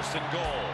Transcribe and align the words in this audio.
first 0.00 0.16
and 0.16 0.32
goal. 0.32 0.64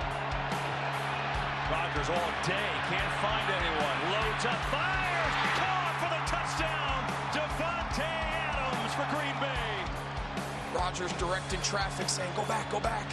Rodgers 1.69 2.09
all 2.11 2.31
day, 2.47 2.71
can't 2.89 3.13
find 3.19 3.47
anyone. 3.51 3.99
Loads 4.13 4.45
up, 4.45 4.61
fires, 4.71 5.35
caught 5.59 5.97
for 5.99 6.11
the 6.15 6.23
touchdown. 6.31 7.03
Davante 7.35 8.07
Adams 8.07 8.95
for 8.95 9.07
Green 9.17 9.35
Bay. 9.41 10.79
Rodgers 10.79 11.13
directing 11.15 11.61
traffic, 11.63 12.09
saying, 12.09 12.31
go 12.37 12.45
back, 12.45 12.71
go 12.71 12.79
back. 12.79 13.11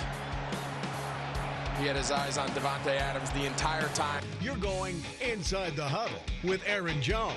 He 1.80 1.88
had 1.88 1.96
his 1.96 2.12
eyes 2.12 2.38
on 2.38 2.48
Davante 2.50 2.96
Adams 2.96 3.32
the 3.32 3.46
entire 3.46 3.88
time. 3.96 4.24
You're 4.40 4.58
going 4.58 5.02
inside 5.20 5.76
the 5.76 5.86
huddle 5.86 6.22
with 6.44 6.62
Aaron 6.68 7.02
Jones. 7.02 7.34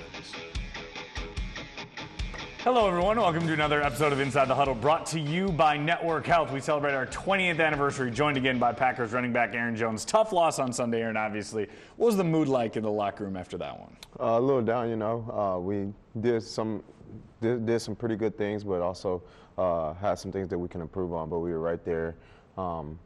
Hello, 2.66 2.88
everyone. 2.88 3.16
Welcome 3.16 3.46
to 3.46 3.52
another 3.52 3.80
episode 3.80 4.12
of 4.12 4.18
Inside 4.18 4.46
the 4.48 4.54
Huddle 4.56 4.74
brought 4.74 5.06
to 5.06 5.20
you 5.20 5.52
by 5.52 5.76
Network 5.76 6.26
Health. 6.26 6.50
We 6.50 6.58
celebrate 6.60 6.94
our 6.94 7.06
20th 7.06 7.64
anniversary, 7.64 8.10
joined 8.10 8.36
again 8.36 8.58
by 8.58 8.72
Packers 8.72 9.12
running 9.12 9.32
back 9.32 9.54
Aaron 9.54 9.76
Jones. 9.76 10.04
Tough 10.04 10.32
loss 10.32 10.58
on 10.58 10.72
Sunday, 10.72 11.00
Aaron, 11.00 11.16
obviously. 11.16 11.68
What 11.94 12.06
was 12.06 12.16
the 12.16 12.24
mood 12.24 12.48
like 12.48 12.76
in 12.76 12.82
the 12.82 12.90
locker 12.90 13.22
room 13.22 13.36
after 13.36 13.56
that 13.58 13.78
one? 13.78 13.96
Uh, 14.18 14.36
a 14.36 14.40
little 14.40 14.62
down, 14.62 14.88
you 14.88 14.96
know. 14.96 15.30
Uh, 15.30 15.60
we 15.60 15.92
did 16.20 16.42
some 16.42 16.82
did, 17.40 17.66
did, 17.66 17.78
some 17.78 17.94
pretty 17.94 18.16
good 18.16 18.36
things, 18.36 18.64
but 18.64 18.80
also 18.80 19.22
uh, 19.56 19.94
had 19.94 20.16
some 20.16 20.32
things 20.32 20.48
that 20.48 20.58
we 20.58 20.66
can 20.66 20.80
improve 20.80 21.12
on. 21.12 21.30
But 21.30 21.38
we 21.38 21.52
were 21.52 21.60
right 21.60 21.84
there, 21.84 22.16
um, 22.58 22.98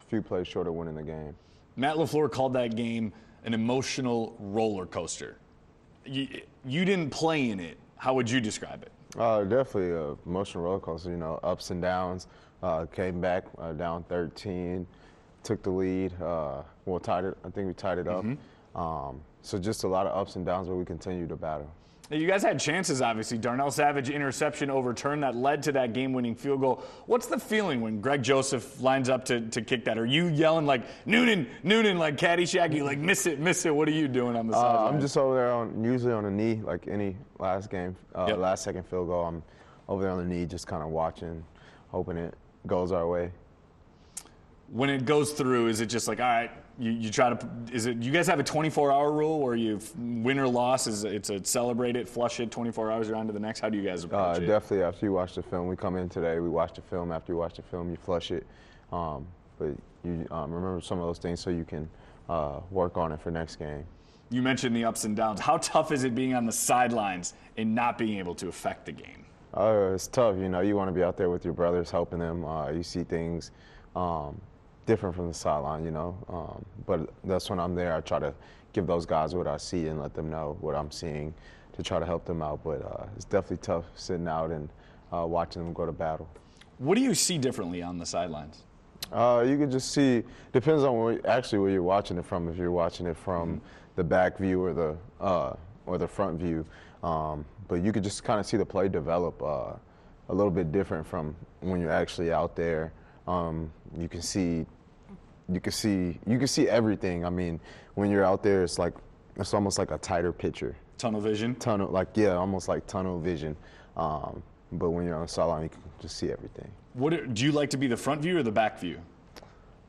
a 0.00 0.04
few 0.04 0.22
plays 0.22 0.46
short 0.46 0.68
of 0.68 0.74
winning 0.74 0.94
the 0.94 1.02
game. 1.02 1.34
Matt 1.74 1.96
LaFleur 1.96 2.30
called 2.30 2.52
that 2.52 2.76
game 2.76 3.12
an 3.42 3.52
emotional 3.52 4.36
roller 4.38 4.86
coaster. 4.86 5.38
You, 6.06 6.28
you 6.64 6.84
didn't 6.84 7.10
play 7.10 7.50
in 7.50 7.58
it. 7.58 7.78
How 7.96 8.14
would 8.14 8.30
you 8.30 8.40
describe 8.40 8.82
it? 8.82 8.92
Uh, 9.16 9.44
definitely 9.44 9.90
a 9.90 10.16
emotional 10.26 10.64
roller 10.64 10.80
coaster. 10.80 11.10
You 11.10 11.16
know, 11.16 11.40
ups 11.42 11.70
and 11.70 11.80
downs. 11.80 12.26
Uh, 12.62 12.86
came 12.86 13.20
back 13.20 13.44
uh, 13.58 13.72
down 13.72 14.02
13, 14.08 14.84
took 15.44 15.62
the 15.62 15.70
lead. 15.70 16.12
Uh, 16.20 16.62
well, 16.86 16.98
tied 16.98 17.24
it. 17.24 17.38
I 17.44 17.50
think 17.50 17.68
we 17.68 17.74
tied 17.74 17.98
it 17.98 18.08
up. 18.08 18.24
Mm-hmm. 18.24 18.78
Um, 18.78 19.20
so 19.42 19.58
just 19.58 19.84
a 19.84 19.88
lot 19.88 20.06
of 20.08 20.16
ups 20.16 20.34
and 20.34 20.44
downs, 20.44 20.66
but 20.66 20.74
we 20.74 20.84
continue 20.84 21.28
to 21.28 21.36
battle. 21.36 21.70
You 22.10 22.26
guys 22.26 22.42
had 22.42 22.58
chances, 22.58 23.02
obviously. 23.02 23.36
Darnell 23.36 23.70
Savage 23.70 24.08
interception 24.08 24.70
overturned 24.70 25.22
that 25.22 25.36
led 25.36 25.62
to 25.64 25.72
that 25.72 25.92
game-winning 25.92 26.34
field 26.34 26.60
goal. 26.60 26.82
What's 27.04 27.26
the 27.26 27.38
feeling 27.38 27.82
when 27.82 28.00
Greg 28.00 28.22
Joseph 28.22 28.80
lines 28.80 29.10
up 29.10 29.26
to, 29.26 29.42
to 29.48 29.60
kick 29.60 29.84
that? 29.84 29.98
Are 29.98 30.06
you 30.06 30.28
yelling 30.28 30.64
like 30.64 30.84
Noonan, 31.04 31.46
Noonan, 31.62 31.98
like 31.98 32.16
Caddyshack? 32.16 32.74
You 32.74 32.84
like 32.84 32.98
miss 32.98 33.26
it, 33.26 33.40
miss 33.40 33.66
it. 33.66 33.74
What 33.74 33.88
are 33.88 33.92
you 33.92 34.08
doing 34.08 34.36
on 34.36 34.46
the 34.46 34.54
side? 34.54 34.76
Uh, 34.76 34.88
I'm 34.88 35.00
just 35.00 35.18
over 35.18 35.34
there 35.34 35.52
on 35.52 35.84
usually 35.84 36.14
on 36.14 36.24
the 36.24 36.30
knee, 36.30 36.62
like 36.64 36.88
any 36.88 37.14
last 37.38 37.68
game, 37.68 37.94
uh, 38.14 38.24
yep. 38.26 38.38
last 38.38 38.64
second 38.64 38.84
field 38.84 39.08
goal. 39.08 39.26
I'm 39.26 39.42
over 39.86 40.02
there 40.02 40.12
on 40.12 40.18
the 40.18 40.24
knee, 40.24 40.46
just 40.46 40.66
kind 40.66 40.82
of 40.82 40.88
watching, 40.88 41.44
hoping 41.90 42.16
it 42.16 42.32
goes 42.66 42.90
our 42.90 43.06
way 43.06 43.30
when 44.72 44.90
it 44.90 45.04
goes 45.04 45.32
through, 45.32 45.68
is 45.68 45.80
it 45.80 45.86
just 45.86 46.08
like, 46.08 46.20
all 46.20 46.26
right, 46.26 46.50
you, 46.78 46.92
you 46.92 47.10
try 47.10 47.30
to, 47.30 47.48
is 47.72 47.86
it, 47.86 47.96
you 48.02 48.12
guys 48.12 48.26
have 48.28 48.38
a 48.38 48.44
24 48.44 48.92
hour 48.92 49.12
rule 49.12 49.40
where 49.40 49.56
you 49.56 49.80
win 49.96 50.38
or 50.38 50.46
loss, 50.46 50.86
is 50.86 51.04
it's 51.04 51.30
a 51.30 51.44
celebrate 51.44 51.96
it, 51.96 52.08
flush 52.08 52.38
it, 52.40 52.50
24 52.50 52.92
hours, 52.92 53.08
you're 53.08 53.16
on 53.16 53.26
to 53.26 53.32
the 53.32 53.40
next? 53.40 53.60
How 53.60 53.68
do 53.68 53.76
you 53.76 53.84
guys 53.84 54.04
approach 54.04 54.38
uh, 54.38 54.42
it? 54.42 54.46
Definitely 54.46 54.84
after 54.84 55.06
you 55.06 55.12
watch 55.12 55.34
the 55.34 55.42
film. 55.42 55.66
We 55.66 55.76
come 55.76 55.96
in 55.96 56.08
today, 56.08 56.38
we 56.38 56.48
watch 56.48 56.74
the 56.74 56.82
film. 56.82 57.10
After 57.10 57.32
you 57.32 57.38
watch 57.38 57.56
the 57.56 57.62
film, 57.62 57.90
you 57.90 57.96
flush 57.96 58.30
it. 58.30 58.46
Um, 58.92 59.26
but 59.58 59.70
you 60.04 60.26
um, 60.30 60.52
remember 60.52 60.80
some 60.80 60.98
of 61.00 61.06
those 61.06 61.18
things 61.18 61.40
so 61.40 61.50
you 61.50 61.64
can 61.64 61.88
uh, 62.28 62.60
work 62.70 62.96
on 62.96 63.10
it 63.10 63.20
for 63.20 63.30
next 63.30 63.56
game. 63.56 63.84
You 64.30 64.42
mentioned 64.42 64.76
the 64.76 64.84
ups 64.84 65.04
and 65.04 65.16
downs. 65.16 65.40
How 65.40 65.56
tough 65.56 65.90
is 65.90 66.04
it 66.04 66.14
being 66.14 66.34
on 66.34 66.44
the 66.44 66.52
sidelines 66.52 67.34
and 67.56 67.74
not 67.74 67.98
being 67.98 68.18
able 68.18 68.34
to 68.36 68.48
affect 68.48 68.86
the 68.86 68.92
game? 68.92 69.24
Uh, 69.54 69.92
it's 69.94 70.06
tough. 70.06 70.36
You 70.36 70.48
know, 70.48 70.60
you 70.60 70.76
want 70.76 70.88
to 70.88 70.92
be 70.92 71.02
out 71.02 71.16
there 71.16 71.30
with 71.30 71.44
your 71.44 71.54
brothers, 71.54 71.90
helping 71.90 72.18
them. 72.18 72.44
Uh, 72.44 72.70
you 72.70 72.82
see 72.82 73.02
things. 73.02 73.50
Um, 73.96 74.38
different 74.88 75.14
from 75.14 75.28
the 75.28 75.34
sideline, 75.34 75.84
you 75.84 75.90
know. 75.90 76.16
Um, 76.30 76.64
but 76.86 77.10
that's 77.22 77.50
when 77.50 77.60
I'm 77.60 77.74
there. 77.74 77.94
I 77.94 78.00
try 78.00 78.18
to 78.18 78.32
give 78.72 78.86
those 78.86 79.04
guys 79.04 79.34
what 79.34 79.46
I 79.46 79.58
see 79.58 79.86
and 79.86 80.00
let 80.00 80.14
them 80.14 80.30
know 80.30 80.56
what 80.60 80.74
I'm 80.74 80.90
seeing 80.90 81.34
to 81.74 81.82
try 81.82 81.98
to 82.00 82.06
help 82.06 82.24
them 82.24 82.40
out. 82.42 82.64
But 82.64 82.82
uh, 82.82 83.06
it's 83.14 83.26
definitely 83.26 83.58
tough 83.58 83.84
sitting 83.94 84.26
out 84.26 84.50
and 84.50 84.70
uh, 85.12 85.26
watching 85.26 85.62
them 85.62 85.74
go 85.74 85.84
to 85.84 85.92
battle. 85.92 86.26
What 86.78 86.96
do 86.96 87.02
you 87.02 87.14
see 87.14 87.36
differently 87.36 87.82
on 87.82 87.98
the 87.98 88.06
sidelines? 88.06 88.64
Uh, 89.12 89.44
you 89.46 89.58
can 89.58 89.70
just 89.70 89.92
see. 89.92 90.22
Depends 90.52 90.82
on 90.82 90.98
where, 90.98 91.28
actually 91.28 91.58
where 91.58 91.70
you're 91.70 91.82
watching 91.82 92.16
it 92.16 92.24
from. 92.24 92.48
If 92.48 92.56
you're 92.56 92.72
watching 92.72 93.06
it 93.06 93.16
from 93.16 93.56
mm-hmm. 93.56 93.64
the 93.96 94.04
back 94.04 94.38
view 94.38 94.62
or 94.64 94.72
the 94.72 94.96
uh, 95.20 95.52
or 95.84 95.98
the 95.98 96.08
front 96.08 96.40
view, 96.40 96.64
um, 97.02 97.44
but 97.68 97.82
you 97.82 97.92
could 97.92 98.04
just 98.04 98.24
kind 98.24 98.40
of 98.40 98.46
see 98.46 98.56
the 98.56 98.66
play 98.66 98.88
develop 98.88 99.42
uh, 99.42 99.72
a 100.30 100.34
little 100.34 100.50
bit 100.50 100.72
different 100.72 101.06
from 101.06 101.36
when 101.60 101.78
you're 101.78 101.90
actually 101.90 102.32
out 102.32 102.56
there. 102.56 102.92
Um, 103.26 103.70
you 103.98 104.08
can 104.08 104.22
see 104.22 104.64
you 105.50 105.60
can 105.60 105.72
see 105.72 106.18
you 106.26 106.38
can 106.38 106.46
see 106.46 106.68
everything. 106.68 107.24
I 107.24 107.30
mean, 107.30 107.60
when 107.94 108.10
you're 108.10 108.24
out 108.24 108.42
there, 108.42 108.62
it's 108.62 108.78
like 108.78 108.94
it's 109.36 109.54
almost 109.54 109.78
like 109.78 109.90
a 109.90 109.98
tighter 109.98 110.32
picture. 110.32 110.76
Tunnel 110.98 111.20
vision. 111.20 111.54
Tunnel, 111.56 111.88
like 111.88 112.08
yeah, 112.14 112.34
almost 112.34 112.68
like 112.68 112.86
tunnel 112.86 113.18
vision. 113.20 113.56
Um, 113.96 114.42
but 114.72 114.90
when 114.90 115.04
you're 115.04 115.14
on 115.14 115.22
the 115.22 115.28
sideline, 115.28 115.64
you 115.64 115.68
can 115.70 115.82
just 116.00 116.16
see 116.16 116.30
everything. 116.30 116.70
What 116.94 117.34
do 117.34 117.44
you 117.44 117.52
like 117.52 117.70
to 117.70 117.76
be 117.76 117.86
the 117.86 117.96
front 117.96 118.20
view 118.20 118.38
or 118.38 118.42
the 118.42 118.52
back 118.52 118.78
view? 118.78 118.98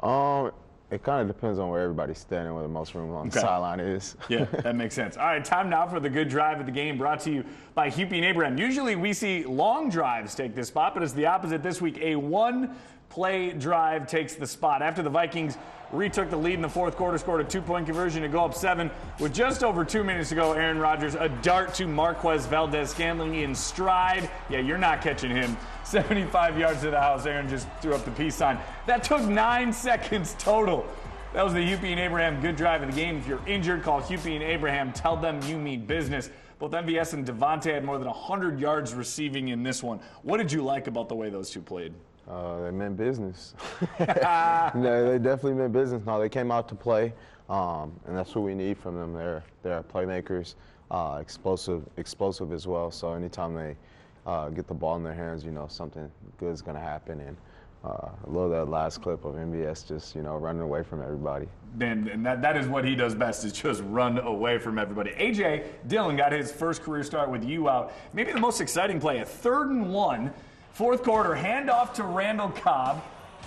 Um, 0.01 0.51
it 0.91 1.03
kind 1.03 1.21
of 1.21 1.35
depends 1.35 1.59
on 1.59 1.69
where 1.69 1.81
everybody's 1.81 2.17
standing, 2.17 2.53
where 2.53 2.63
the 2.63 2.69
most 2.69 2.95
room 2.95 3.11
on 3.11 3.27
okay. 3.27 3.29
the 3.29 3.39
sideline 3.41 3.79
is. 3.79 4.15
yeah, 4.29 4.45
that 4.45 4.75
makes 4.75 4.95
sense. 4.95 5.17
All 5.17 5.25
right, 5.25 5.43
time 5.43 5.69
now 5.69 5.87
for 5.87 5.99
the 5.99 6.09
good 6.09 6.29
drive 6.29 6.59
of 6.59 6.65
the 6.65 6.71
game 6.71 6.97
brought 6.97 7.19
to 7.21 7.31
you 7.31 7.43
by 7.75 7.89
Hupy 7.89 8.13
and 8.13 8.25
Abraham. 8.25 8.57
Usually 8.57 8.95
we 8.95 9.13
see 9.13 9.43
long 9.43 9.89
drives 9.89 10.33
take 10.33 10.55
this 10.55 10.69
spot, 10.69 10.93
but 10.93 11.03
it's 11.03 11.13
the 11.13 11.25
opposite 11.25 11.61
this 11.61 11.81
week. 11.81 11.99
A 12.01 12.15
one 12.15 12.75
play 13.09 13.51
drive 13.51 14.07
takes 14.07 14.35
the 14.35 14.47
spot. 14.47 14.81
After 14.81 15.01
the 15.01 15.09
Vikings 15.09 15.57
retook 15.91 16.29
the 16.29 16.37
lead 16.37 16.53
in 16.53 16.61
the 16.61 16.69
fourth 16.69 16.95
quarter, 16.95 17.17
scored 17.17 17.41
a 17.41 17.43
two 17.43 17.61
point 17.61 17.85
conversion 17.85 18.21
to 18.21 18.27
go 18.27 18.45
up 18.45 18.53
seven. 18.53 18.91
With 19.19 19.33
just 19.33 19.63
over 19.63 19.83
two 19.83 20.03
minutes 20.03 20.29
to 20.29 20.35
go, 20.35 20.53
Aaron 20.53 20.79
Rodgers, 20.79 21.15
a 21.15 21.29
dart 21.41 21.73
to 21.75 21.87
Marquez 21.87 22.45
Valdes-Scantling 22.45 23.35
in 23.35 23.55
stride. 23.55 24.29
Yeah, 24.49 24.59
you're 24.59 24.77
not 24.77 25.01
catching 25.01 25.31
him. 25.31 25.57
75 25.83 26.59
yards 26.59 26.81
to 26.81 26.91
the 26.91 26.99
house. 26.99 27.25
Aaron 27.25 27.49
just 27.49 27.67
threw 27.81 27.95
up 27.95 28.05
the 28.05 28.11
peace 28.11 28.35
sign. 28.35 28.59
That 28.85 29.03
took 29.03 29.23
nine 29.23 29.73
seconds 29.73 30.35
total. 30.37 30.85
That 31.33 31.43
was 31.43 31.53
the 31.53 31.59
Hupy 31.59 31.91
and 31.91 31.99
Abraham 31.99 32.41
good 32.41 32.55
drive 32.55 32.81
of 32.81 32.89
the 32.89 32.95
game. 32.95 33.17
If 33.17 33.27
you're 33.27 33.41
injured, 33.47 33.83
call 33.83 34.01
Hupy 34.01 34.35
and 34.35 34.43
Abraham. 34.43 34.93
Tell 34.93 35.15
them 35.15 35.41
you 35.43 35.57
mean 35.57 35.85
business. 35.85 36.29
Both 36.59 36.71
MVS 36.71 37.13
and 37.13 37.25
Davante 37.25 37.73
had 37.73 37.85
more 37.85 37.97
than 37.97 38.07
100 38.07 38.59
yards 38.59 38.93
receiving 38.93 39.47
in 39.47 39.63
this 39.63 39.81
one. 39.81 39.99
What 40.23 40.37
did 40.37 40.51
you 40.51 40.61
like 40.61 40.87
about 40.87 41.07
the 41.07 41.15
way 41.15 41.29
those 41.29 41.49
two 41.49 41.61
played? 41.61 41.93
Uh, 42.29 42.61
they 42.61 42.71
meant 42.71 42.95
business. 42.95 43.55
no, 43.99 45.09
they 45.09 45.17
definitely 45.17 45.53
meant 45.53 45.73
business. 45.73 46.05
No, 46.05 46.19
they 46.19 46.29
came 46.29 46.51
out 46.51 46.69
to 46.69 46.75
play, 46.75 47.11
um, 47.49 47.91
and 48.05 48.15
that's 48.15 48.35
what 48.35 48.43
we 48.43 48.53
need 48.53 48.77
from 48.77 48.95
them. 48.95 49.13
They're 49.13 49.43
they're 49.63 49.81
playmakers, 49.81 50.53
uh, 50.91 51.17
explosive, 51.19 51.83
explosive 51.97 52.53
as 52.53 52.67
well. 52.67 52.91
So 52.91 53.13
anytime 53.13 53.55
they 53.55 53.75
uh, 54.27 54.49
get 54.49 54.67
the 54.67 54.75
ball 54.75 54.95
in 54.95 55.03
their 55.03 55.13
hands, 55.13 55.43
you 55.43 55.51
know 55.51 55.67
something 55.67 56.09
good 56.37 56.53
is 56.53 56.61
going 56.61 56.75
to 56.75 56.83
happen. 56.83 57.19
And 57.19 57.35
uh, 57.83 58.09
I 58.09 58.29
love 58.29 58.51
that 58.51 58.65
last 58.65 59.01
clip 59.01 59.25
of 59.25 59.33
MVS 59.33 59.87
just 59.87 60.15
you 60.15 60.21
know 60.21 60.37
running 60.37 60.61
away 60.61 60.83
from 60.83 61.01
everybody. 61.01 61.47
And, 61.81 62.07
and 62.09 62.23
that, 62.25 62.43
that 62.43 62.57
is 62.57 62.67
what 62.67 62.85
he 62.85 62.95
does 62.95 63.15
best 63.15 63.43
is 63.43 63.53
just 63.53 63.81
run 63.87 64.19
away 64.19 64.59
from 64.59 64.77
everybody. 64.77 65.11
AJ 65.11 65.65
Dillon 65.87 66.15
got 66.15 66.31
his 66.31 66.51
first 66.51 66.83
career 66.83 67.03
start 67.03 67.31
with 67.31 67.43
you 67.43 67.69
out. 67.69 67.91
Maybe 68.13 68.31
the 68.31 68.39
most 68.39 68.61
exciting 68.61 68.99
play, 68.99 69.19
a 69.19 69.25
third 69.25 69.69
and 69.69 69.91
one 69.91 70.31
Fourth 70.73 71.03
quarter, 71.03 71.31
handoff 71.31 71.93
to 71.95 72.03
Randall 72.03 72.49
Cobb, 72.49 73.03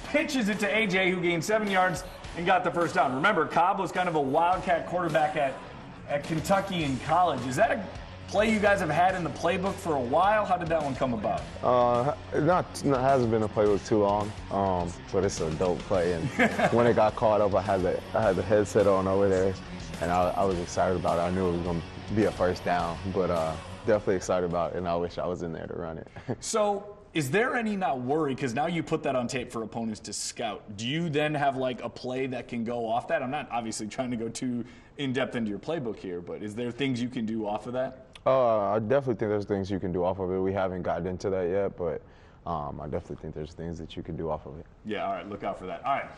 pitches 0.09 0.49
it 0.49 0.59
to 0.61 0.71
AJ, 0.71 1.11
who 1.13 1.21
gained 1.21 1.45
seven 1.45 1.71
yards 1.71 2.05
and 2.37 2.47
got 2.47 2.65
the 2.65 2.71
first 2.71 2.95
down. 2.95 3.15
Remember, 3.15 3.47
Cobb 3.47 3.79
was 3.79 3.93
kind 3.93 4.09
of 4.09 4.15
a 4.15 4.21
wildcat 4.21 4.87
quarterback 4.87 5.37
at, 5.37 5.55
at 6.09 6.25
Kentucky 6.25 6.85
in 6.85 6.99
college. 7.01 7.45
Is 7.47 7.57
that 7.57 7.71
a 7.71 7.85
play 8.29 8.51
you 8.51 8.59
guys 8.59 8.81
have 8.81 8.89
had 8.89 9.15
in 9.15 9.23
the 9.23 9.31
playbook 9.31 9.75
for 9.75 9.97
a 9.97 10.01
while? 10.01 10.45
How 10.45 10.57
did 10.57 10.69
that 10.69 10.83
one 10.83 10.95
come 10.95 11.13
about? 11.13 11.43
Uh, 11.63 12.15
not, 12.41 12.65
it 12.83 12.97
hasn't 12.97 13.31
been 13.31 13.43
a 13.43 13.49
playbook 13.49 13.87
too 13.87 13.99
long, 13.99 14.33
um, 14.51 14.91
but 15.13 15.25
it's 15.25 15.41
a 15.41 15.51
dope 15.53 15.79
play. 15.81 16.15
And 16.15 16.29
when 16.73 16.87
it 16.87 16.97
got 16.97 17.15
caught 17.15 17.43
up, 17.43 17.55
I 17.55 17.61
had 17.61 17.83
the 17.83 18.01
I 18.15 18.23
had 18.23 18.37
the 18.37 18.43
headset 18.43 18.87
on 18.87 19.07
over 19.07 19.29
there, 19.29 19.55
and 20.01 20.11
I, 20.11 20.31
I 20.31 20.45
was 20.45 20.59
excited 20.59 20.97
about 20.97 21.19
it. 21.19 21.23
I 21.23 21.31
knew 21.31 21.49
it 21.49 21.53
was 21.53 21.61
going 21.61 21.83
to 22.09 22.15
be 22.15 22.25
a 22.25 22.33
first 22.33 22.65
down, 22.65 22.97
but 23.15 23.31
uh, 23.31 23.55
definitely 23.87 24.17
excited 24.17 24.49
about 24.49 24.73
it, 24.73 24.79
and 24.79 24.89
I 24.89 24.97
wish 24.97 25.19
I 25.19 25.27
was 25.27 25.43
in 25.43 25.53
there 25.53 25.67
to 25.67 25.75
run 25.75 25.99
it. 25.99 26.09
so 26.41 26.97
is 27.15 27.31
there 27.31 27.57
any 27.57 27.77
not 27.77 28.01
worry 28.01 28.35
because 28.35 28.55
now 28.55 28.67
you 28.67 28.83
put 28.83 29.03
that 29.03 29.15
on 29.15 29.29
tape 29.29 29.53
for 29.53 29.63
opponents 29.63 30.01
to 30.01 30.13
scout? 30.13 30.77
Do 30.77 30.87
you 30.87 31.11
then 31.11 31.35
have 31.35 31.57
like 31.57 31.83
a 31.83 31.89
play 31.89 32.27
that 32.29 32.49
can 32.49 32.65
go 32.65 32.89
off 32.89 33.09
that? 33.09 33.23
I'm 33.23 33.31
not 33.31 33.49
obviously 33.51 33.87
trying 33.87 34.11
to 34.13 34.17
go 34.17 34.29
too 34.29 34.65
in 34.97 35.13
depth 35.13 35.37
into 35.37 35.51
your 35.51 35.59
playbook 35.59 35.97
here, 35.97 36.21
but 36.21 36.43
is 36.43 36.55
there 36.55 36.71
things 36.71 37.03
you 37.03 37.09
can 37.09 37.27
do 37.27 37.47
off 37.47 37.67
of 37.67 37.75
that? 37.75 38.07
Uh, 38.25 38.71
I 38.71 38.79
definitely 38.79 39.17
think 39.17 39.31
there's 39.31 39.45
things 39.45 39.71
you 39.71 39.81
can 39.81 39.93
do 39.93 40.05
off 40.05 40.21
of 40.21 40.31
it. 40.31 40.39
We 40.39 40.53
haven't 40.53 40.83
gotten 40.83 41.07
into 41.07 41.29
that 41.31 41.49
yet, 41.49 41.77
but 41.77 42.03
um, 42.49 42.81
I 42.81 42.85
definitely 42.85 43.17
think 43.17 43.35
there's 43.35 43.53
things 43.53 43.79
that 43.79 43.97
you 43.97 44.03
can 44.03 44.17
do 44.17 44.31
off 44.31 44.47
of 44.47 44.59
it. 44.59 44.67
Yeah, 44.85 45.07
all 45.07 45.13
right, 45.13 45.29
look 45.29 45.45
out 45.45 45.59
for 45.59 45.67
that. 45.67 45.85
All 45.85 45.93
right. 45.93 46.11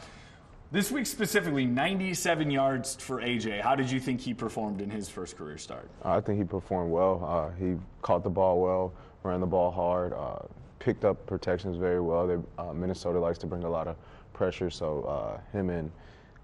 This 0.71 0.91
week 0.91 1.07
specifically, 1.07 1.67
97 1.67 2.51
yards 2.51 2.97
for 2.97 3.21
AJ. 3.21 3.61
How 3.61 3.75
did 3.75 3.91
you 3.91 4.01
think 4.01 4.21
he 4.21 4.35
performed 4.35 4.81
in 4.81 4.91
his 4.91 5.09
first 5.09 5.37
career 5.37 5.57
start? 5.57 5.89
I 6.03 6.21
think 6.21 6.39
he 6.39 6.45
performed 6.45 6.91
well. 6.91 7.25
Uh, 7.25 7.57
he 7.59 7.77
caught 8.03 8.25
the 8.25 8.31
ball 8.31 8.61
well, 8.61 8.93
ran 9.23 9.41
the 9.41 9.47
ball 9.47 9.71
hard. 9.71 10.13
Uh, 10.13 10.39
picked 10.79 11.05
up 11.05 11.25
protections 11.27 11.77
very 11.77 12.01
well. 12.01 12.27
They, 12.27 12.37
uh, 12.59 12.73
Minnesota 12.73 13.19
likes 13.19 13.39
to 13.39 13.47
bring 13.47 13.65
a 13.65 13.71
lot 13.71 13.89
of 13.89 13.97
pressure. 14.33 14.71
So 14.71 15.03
uh, 15.05 15.41
him 15.57 15.71
and 15.71 15.91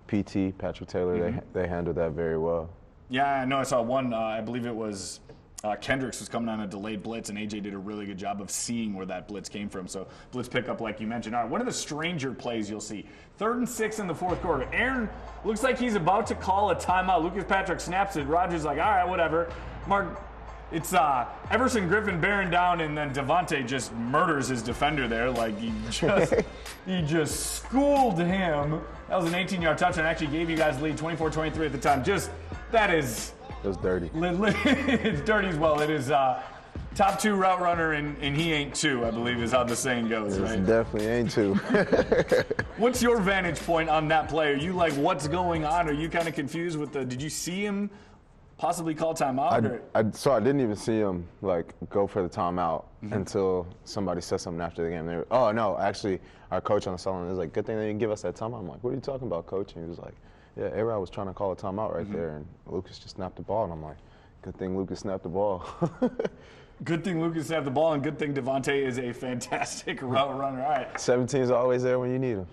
PT 0.09 0.57
Patrick 0.59 0.89
Taylor, 0.89 1.19
Mm-hmm. 1.19 1.39
they 1.53 1.63
they 1.63 1.69
handled 1.69 1.97
that 1.97 2.13
very 2.13 2.39
well. 2.39 2.69
Yeah, 3.09 3.41
I 3.41 3.45
know. 3.45 3.59
I 3.59 3.65
saw 3.65 3.83
one. 3.83 4.13
Uh, 4.15 4.19
I 4.19 4.41
believe 4.41 4.67
it 4.67 4.75
was 4.75 5.21
uh, 5.63 5.77
Kendricks 5.77 6.21
was 6.21 6.29
coming 6.29 6.49
on 6.49 6.61
a 6.61 6.67
delayed 6.67 7.03
blitz, 7.03 7.29
and 7.29 7.37
AJ 7.37 7.63
did 7.65 7.75
a 7.75 7.79
really 7.79 8.07
good 8.07 8.17
job 8.17 8.41
of 8.41 8.51
seeing 8.51 8.95
where 8.95 9.05
that 9.07 9.29
blitz 9.29 9.49
came 9.49 9.69
from. 9.69 9.87
So 9.89 10.07
blitz 10.33 10.49
pickup, 10.49 10.81
like 10.81 11.01
you 11.01 11.07
mentioned. 11.07 11.35
All 11.35 11.43
right, 11.43 11.51
one 11.51 11.61
of 11.61 11.67
the 11.67 11.73
stranger 11.73 12.33
plays 12.33 12.71
you'll 12.71 12.81
see. 12.81 13.05
Third 13.37 13.59
and 13.59 13.69
six 13.69 13.99
in 13.99 14.07
the 14.07 14.15
fourth 14.15 14.41
quarter. 14.41 14.69
Aaron 14.73 15.09
looks 15.45 15.63
like 15.63 15.79
he's 15.79 15.97
about 15.97 16.27
to 16.29 16.35
call 16.35 16.71
a 16.71 16.77
timeout. 16.77 17.23
Lucas 17.23 17.45
Patrick 17.45 17.81
snaps 17.81 18.17
it. 18.17 18.25
Rodgers 18.27 18.65
like, 18.65 18.79
all 18.79 18.85
right, 18.91 19.09
whatever. 19.09 19.53
Mark. 19.87 20.23
It's 20.73 20.95
uh, 20.95 21.27
Everson 21.51 21.89
Griffen 21.89 22.21
bearing 22.21 22.49
down, 22.51 22.81
and 22.81 22.97
then 22.97 23.13
Davante 23.13 23.67
just 23.67 23.93
murders 23.95 24.49
his 24.49 24.63
defender 24.63 25.09
there. 25.09 25.29
Like 25.31 25.59
he 25.59 25.73
just 25.91 26.35
he 26.87 27.03
just 27.03 27.57
schooled 27.57 28.19
him. 28.19 28.81
That 29.09 29.17
was 29.21 29.27
an 29.27 29.33
18-yard 29.33 29.79
touchdown. 29.79 30.07
Actually 30.07 30.29
gave 30.29 30.49
you 30.49 30.57
guys 30.57 30.79
the 30.79 30.85
lead 30.85 30.97
24-23 30.97 31.67
at 31.67 31.73
the 31.73 31.79
time. 31.79 32.05
Just 32.05 32.31
that 32.71 32.95
is 32.95 33.33
It 33.65 33.69
was 33.69 33.77
dirty. 33.79 34.11
Li- 34.15 34.31
li- 34.31 34.55
it's 34.65 35.21
dirty 35.23 35.49
as 35.49 35.57
well. 35.57 35.81
It 35.81 35.91
is 35.91 36.13
uh, 36.13 36.41
top 36.95 37.19
two 37.19 37.35
route 37.35 37.61
runner, 37.61 37.95
and, 37.95 38.17
and 38.23 38.37
he 38.37 38.53
ain't 38.53 38.73
two, 38.73 39.05
I 39.05 39.11
believe, 39.11 39.43
is 39.43 39.51
how 39.51 39.65
the 39.65 39.75
saying 39.75 40.09
goes, 40.09 40.37
It's 40.37 40.49
right? 40.53 40.65
definitely 40.65 41.09
ain't 41.09 41.33
two. 41.33 41.55
What's 42.77 43.03
your 43.03 43.19
vantage 43.21 43.59
point 43.67 43.89
on 43.91 44.07
that 44.09 44.29
play? 44.29 44.53
Are 44.53 44.57
you 44.57 44.73
like, 44.73 44.93
what's 44.93 45.27
going 45.27 45.65
on? 45.65 45.89
Are 45.89 45.93
you 45.93 46.09
kind 46.09 46.29
of 46.29 46.35
confused 46.35 46.79
with 46.79 46.93
the? 46.93 47.05
Did 47.05 47.21
you 47.21 47.29
see 47.29 47.65
him 47.65 47.91
possibly 48.61 48.95
call 48.95 49.15
timeout? 49.15 49.65
or? 49.65 49.83
I, 49.95 50.01
I, 50.01 50.11
so 50.13 50.33
I 50.33 50.39
didn't 50.41 50.61
even 50.61 50.77
see 50.77 50.99
him 50.99 51.27
like 51.41 51.73
go 51.89 52.07
for 52.07 52.23
the 52.23 52.29
timeout 52.29 52.85
Mm-hmm. 53.03 53.15
until 53.15 53.67
somebody 53.87 54.21
said 54.21 54.43
something 54.43 54.61
after 54.61 54.85
the 54.85 54.91
game. 54.91 55.07
They 55.07 55.17
were, 55.17 55.27
oh 55.31 55.51
no, 55.53 55.79
actually, 55.79 56.21
our 56.51 56.61
coach 56.61 56.87
on 56.87 56.93
the 56.93 56.99
sideline 56.99 57.31
was 57.31 57.39
like, 57.39 57.55
"Good 57.55 57.65
thing 57.65 57.79
they 57.79 57.87
didn't 57.87 57.99
give 57.99 58.11
us 58.11 58.21
that 58.21 58.35
timeout." 58.37 58.59
I'm 58.61 58.69
like, 58.69 58.85
"What 58.85 58.91
are 58.91 58.95
you 58.95 59.01
talking 59.01 59.27
about, 59.27 59.47
coach?" 59.47 59.73
And 59.75 59.85
he 59.85 59.89
was 59.89 59.99
like, 59.99 60.13
"Yeah, 60.55 60.67
A-Rod 60.79 60.99
was 61.01 61.09
trying 61.09 61.29
to 61.29 61.33
call 61.33 61.51
a 61.53 61.57
timeout 61.57 61.89
Mm-hmm. 61.89 61.97
right 61.97 62.13
there, 62.13 62.37
and 62.37 62.47
Lucas 62.67 62.99
just 62.99 63.17
snapped 63.17 63.37
the 63.37 63.43
ball." 63.43 63.65
And 63.65 63.73
I'm 63.73 63.83
like, 63.83 63.97
"Good 64.43 64.59
thing 64.59 64.77
Lucas 64.77 64.99
snapped 65.01 65.23
the 65.23 65.31
ball." 65.31 65.65
Good 66.85 67.05
thing 67.05 67.21
Lucas 67.23 67.47
snapped 67.49 67.65
the 67.67 67.71
ball, 67.71 67.93
and 67.95 68.03
good 68.03 68.19
thing 68.19 68.33
Davante 68.33 68.75
is 68.75 68.99
a 68.99 69.13
fantastic 69.13 70.01
route 70.03 70.39
runner. 70.39 70.63
All 70.63 70.69
right, 70.71 70.93
17's 70.95 71.51
always 71.51 71.83
there 71.83 71.99
when 71.99 72.11
you 72.11 72.19
need 72.19 72.37
him. 72.37 72.47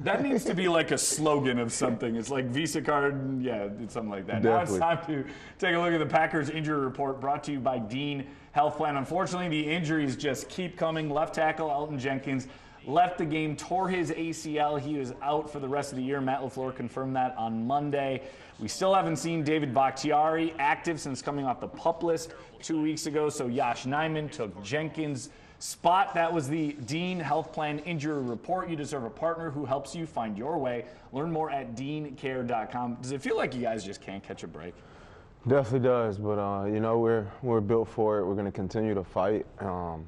That 0.00 0.22
needs 0.22 0.44
to 0.46 0.54
be 0.54 0.66
like 0.66 0.92
a 0.92 0.98
slogan 0.98 1.58
of 1.58 1.72
something. 1.72 2.16
It's 2.16 2.30
like 2.30 2.46
Visa 2.46 2.80
card, 2.80 3.42
yeah, 3.42 3.68
it's 3.82 3.92
something 3.92 4.10
like 4.10 4.26
that. 4.28 4.42
Now 4.42 4.60
it's 4.62 4.78
time 4.78 5.04
to 5.06 5.24
take 5.58 5.74
a 5.74 5.78
look 5.78 5.92
at 5.92 5.98
the 5.98 6.06
Packers 6.06 6.48
injury 6.48 6.80
report 6.80 7.20
brought 7.20 7.44
to 7.44 7.52
you 7.52 7.60
by 7.60 7.78
Dean 7.78 8.26
Health 8.52 8.78
Plan. 8.78 8.96
Unfortunately, 8.96 9.48
the 9.48 9.70
injuries 9.70 10.16
just 10.16 10.48
keep 10.48 10.78
coming. 10.78 11.10
Left 11.10 11.34
tackle 11.34 11.68
Elgton 11.68 11.98
Jenkins 11.98 12.48
left 12.86 13.18
the 13.18 13.26
game, 13.26 13.56
tore 13.56 13.90
his 13.90 14.10
ACL. 14.10 14.80
He 14.80 14.96
was 14.96 15.12
out 15.20 15.50
for 15.50 15.58
the 15.60 15.68
rest 15.68 15.92
of 15.92 15.98
the 15.98 16.02
year. 16.02 16.20
Matt 16.20 16.40
LaFleur 16.40 16.74
confirmed 16.74 17.14
that 17.16 17.36
on 17.36 17.66
Monday. 17.66 18.22
We 18.58 18.68
still 18.68 18.94
haven't 18.94 19.16
seen 19.16 19.42
David 19.42 19.74
Bakhtiari 19.74 20.54
active 20.58 20.98
since 20.98 21.20
coming 21.20 21.44
off 21.44 21.60
the 21.60 21.68
pup 21.68 22.02
list 22.02 22.32
two 22.62 22.80
weeks 22.80 23.06
ago. 23.06 23.28
So 23.28 23.48
Yosh 23.48 23.84
Nijman 23.84 24.30
took 24.30 24.62
Jenkins' 24.62 25.28
spot. 25.60 26.14
That 26.14 26.32
was 26.32 26.48
the 26.48 26.72
Dean 26.72 27.20
Health 27.20 27.52
Plan 27.52 27.78
Injury 27.80 28.22
Report. 28.22 28.68
You 28.68 28.76
deserve 28.76 29.04
a 29.04 29.10
partner 29.10 29.50
who 29.50 29.64
helps 29.64 29.94
you 29.94 30.06
find 30.06 30.36
your 30.36 30.58
way. 30.58 30.86
Learn 31.12 31.30
more 31.30 31.50
at 31.50 31.76
deancare.com. 31.76 32.96
Does 33.00 33.12
it 33.12 33.22
feel 33.22 33.36
like 33.36 33.54
you 33.54 33.60
guys 33.60 33.84
just 33.84 34.00
can't 34.00 34.22
catch 34.22 34.42
a 34.42 34.48
break? 34.48 34.74
Definitely 35.46 35.88
does, 35.88 36.18
but 36.18 36.38
uh, 36.38 36.64
you 36.64 36.80
know 36.80 36.98
we're 36.98 37.26
we're 37.42 37.60
built 37.60 37.88
for 37.88 38.18
it. 38.18 38.26
We're 38.26 38.34
going 38.34 38.46
to 38.46 38.52
continue 38.52 38.94
to 38.94 39.04
fight. 39.04 39.46
Um, 39.60 40.06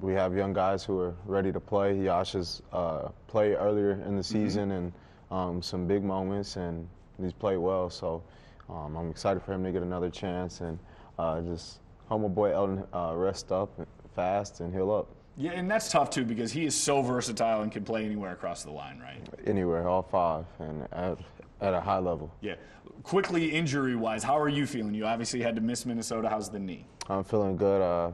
we 0.00 0.12
have 0.14 0.34
young 0.34 0.52
guys 0.52 0.84
who 0.84 0.98
are 0.98 1.14
ready 1.26 1.52
to 1.52 1.60
play. 1.60 1.98
Yosh's 1.98 2.62
uh, 2.72 3.08
played 3.26 3.54
earlier 3.54 3.92
in 3.92 4.16
the 4.16 4.22
season 4.22 4.72
and 4.72 4.92
um, 5.30 5.62
some 5.62 5.86
big 5.86 6.02
moments, 6.02 6.56
and 6.56 6.86
he's 7.20 7.32
played 7.32 7.58
well. 7.58 7.88
So 7.88 8.22
um, 8.68 8.96
I'm 8.96 9.10
excited 9.10 9.42
for 9.42 9.52
him 9.52 9.62
to 9.64 9.72
get 9.72 9.82
another 9.82 10.10
chance 10.10 10.60
and 10.60 10.78
uh, 11.18 11.40
just 11.42 11.80
hope 12.06 12.22
my 12.22 12.28
boy 12.28 12.50
Elgton 12.50 12.86
uh, 12.94 13.14
rest 13.14 13.52
up 13.52 13.70
fast 14.14 14.60
and 14.60 14.72
heal 14.72 14.92
up 14.92 15.08
Yeah, 15.36 15.52
and 15.52 15.70
that's 15.70 15.90
tough 15.90 16.10
too 16.10 16.24
because 16.24 16.52
he 16.52 16.64
is 16.64 16.74
so 16.74 17.02
versatile 17.02 17.62
and 17.62 17.72
can 17.72 17.84
play 17.84 18.04
anywhere 18.04 18.32
across 18.32 18.62
the 18.62 18.70
line, 18.70 19.00
right? 19.00 19.20
anywhere, 19.46 19.88
all 19.88 20.02
five, 20.02 20.44
and 20.58 20.86
at, 20.92 21.18
at 21.60 21.74
a 21.74 21.80
high 21.80 21.98
level. 21.98 22.32
Yeah. 22.40 22.54
Quickly, 23.02 23.50
injury 23.50 23.96
wise, 23.96 24.22
how 24.22 24.38
are 24.38 24.48
you 24.48 24.66
feeling? 24.66 24.94
You 24.94 25.06
obviously 25.06 25.42
had 25.42 25.54
to 25.56 25.60
miss 25.60 25.84
Minnesota. 25.84 26.28
How's 26.28 26.48
the 26.48 26.58
knee? 26.58 26.86
I'm 27.08 27.24
feeling 27.24 27.56
good, 27.56 27.82
uh, 27.82 28.12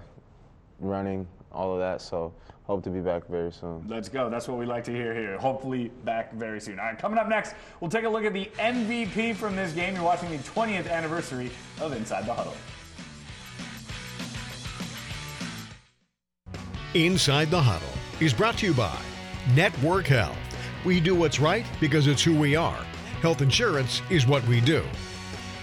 running, 0.81 1.29
all 1.53 1.73
of 1.73 1.79
that. 1.81 2.01
So 2.01 2.33
hope 2.65 2.83
to 2.85 2.91
be 2.91 3.01
back 3.01 3.27
very 3.29 3.53
soon. 3.53 3.85
Let's 3.89 4.09
go. 4.09 4.31
That's 4.31 4.49
what 4.49 4.59
we 4.59 4.67
like 4.67 4.85
to 4.85 4.93
hear 4.93 5.15
here. 5.15 5.39
Hopefully, 5.39 5.91
back 6.05 6.33
very 6.35 6.61
soon. 6.61 6.79
All 6.79 6.87
right, 6.87 6.99
coming 6.99 7.19
up 7.19 7.29
next, 7.29 7.55
we'll 7.81 7.91
take 7.91 8.05
a 8.05 8.09
look 8.09 8.25
at 8.25 8.33
the 8.33 8.51
MVP 8.59 9.37
from 9.37 9.55
this 9.55 9.73
game. 9.73 9.95
You're 9.95 10.05
watching 10.05 10.31
the 10.31 10.39
20th 10.39 10.91
anniversary 10.91 11.51
of 11.81 11.93
Inside 11.93 12.27
the 12.27 12.35
Huddle. 12.35 12.55
Inside 16.95 17.53
the 17.53 17.61
Huddle 17.63 17.87
is 18.19 18.35
brought 18.35 18.59
to 18.59 18.67
you 18.67 18.75
by 18.75 18.99
Network 19.55 20.09
Health. 20.09 20.37
We 20.85 20.99
do 20.99 21.15
what's 21.15 21.39
right 21.39 21.65
because 21.79 22.09
it's 22.09 22.21
who 22.21 22.37
we 22.37 22.57
are. 22.57 22.85
Health 23.23 23.43
insurance 23.43 24.03
is 24.11 24.27
what 24.27 24.45
we 24.49 24.61
do. 24.61 24.83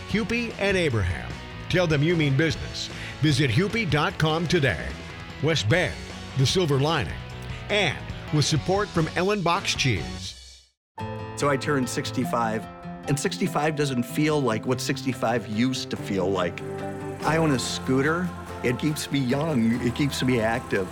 Hupy 0.07 0.53
and 0.57 0.77
Abraham. 0.77 1.29
Tell 1.67 1.85
them 1.85 2.01
you 2.01 2.15
mean 2.15 2.37
business. 2.37 2.89
Visit 3.19 3.51
hupy.com 3.51 4.47
today. 4.47 4.85
West 5.43 5.67
Bend, 5.67 5.93
the 6.37 6.45
silver 6.45 6.79
lining. 6.79 7.13
And 7.69 7.97
with 8.31 8.45
support 8.45 8.87
from 8.87 9.09
Ellen 9.17 9.41
Box 9.41 9.75
Cheese. 9.75 10.63
So 11.35 11.49
I 11.49 11.57
turned 11.57 11.89
65, 11.89 12.65
and 13.09 13.19
65 13.19 13.75
doesn't 13.75 14.03
feel 14.03 14.41
like 14.41 14.65
what 14.65 14.79
65 14.79 15.47
used 15.47 15.89
to 15.89 15.97
feel 15.97 16.31
like. 16.31 16.61
I 17.23 17.35
own 17.35 17.51
a 17.51 17.59
scooter. 17.59 18.29
It 18.63 18.79
keeps 18.79 19.11
me 19.11 19.19
young, 19.19 19.85
it 19.85 19.93
keeps 19.93 20.23
me 20.23 20.39
active. 20.39 20.87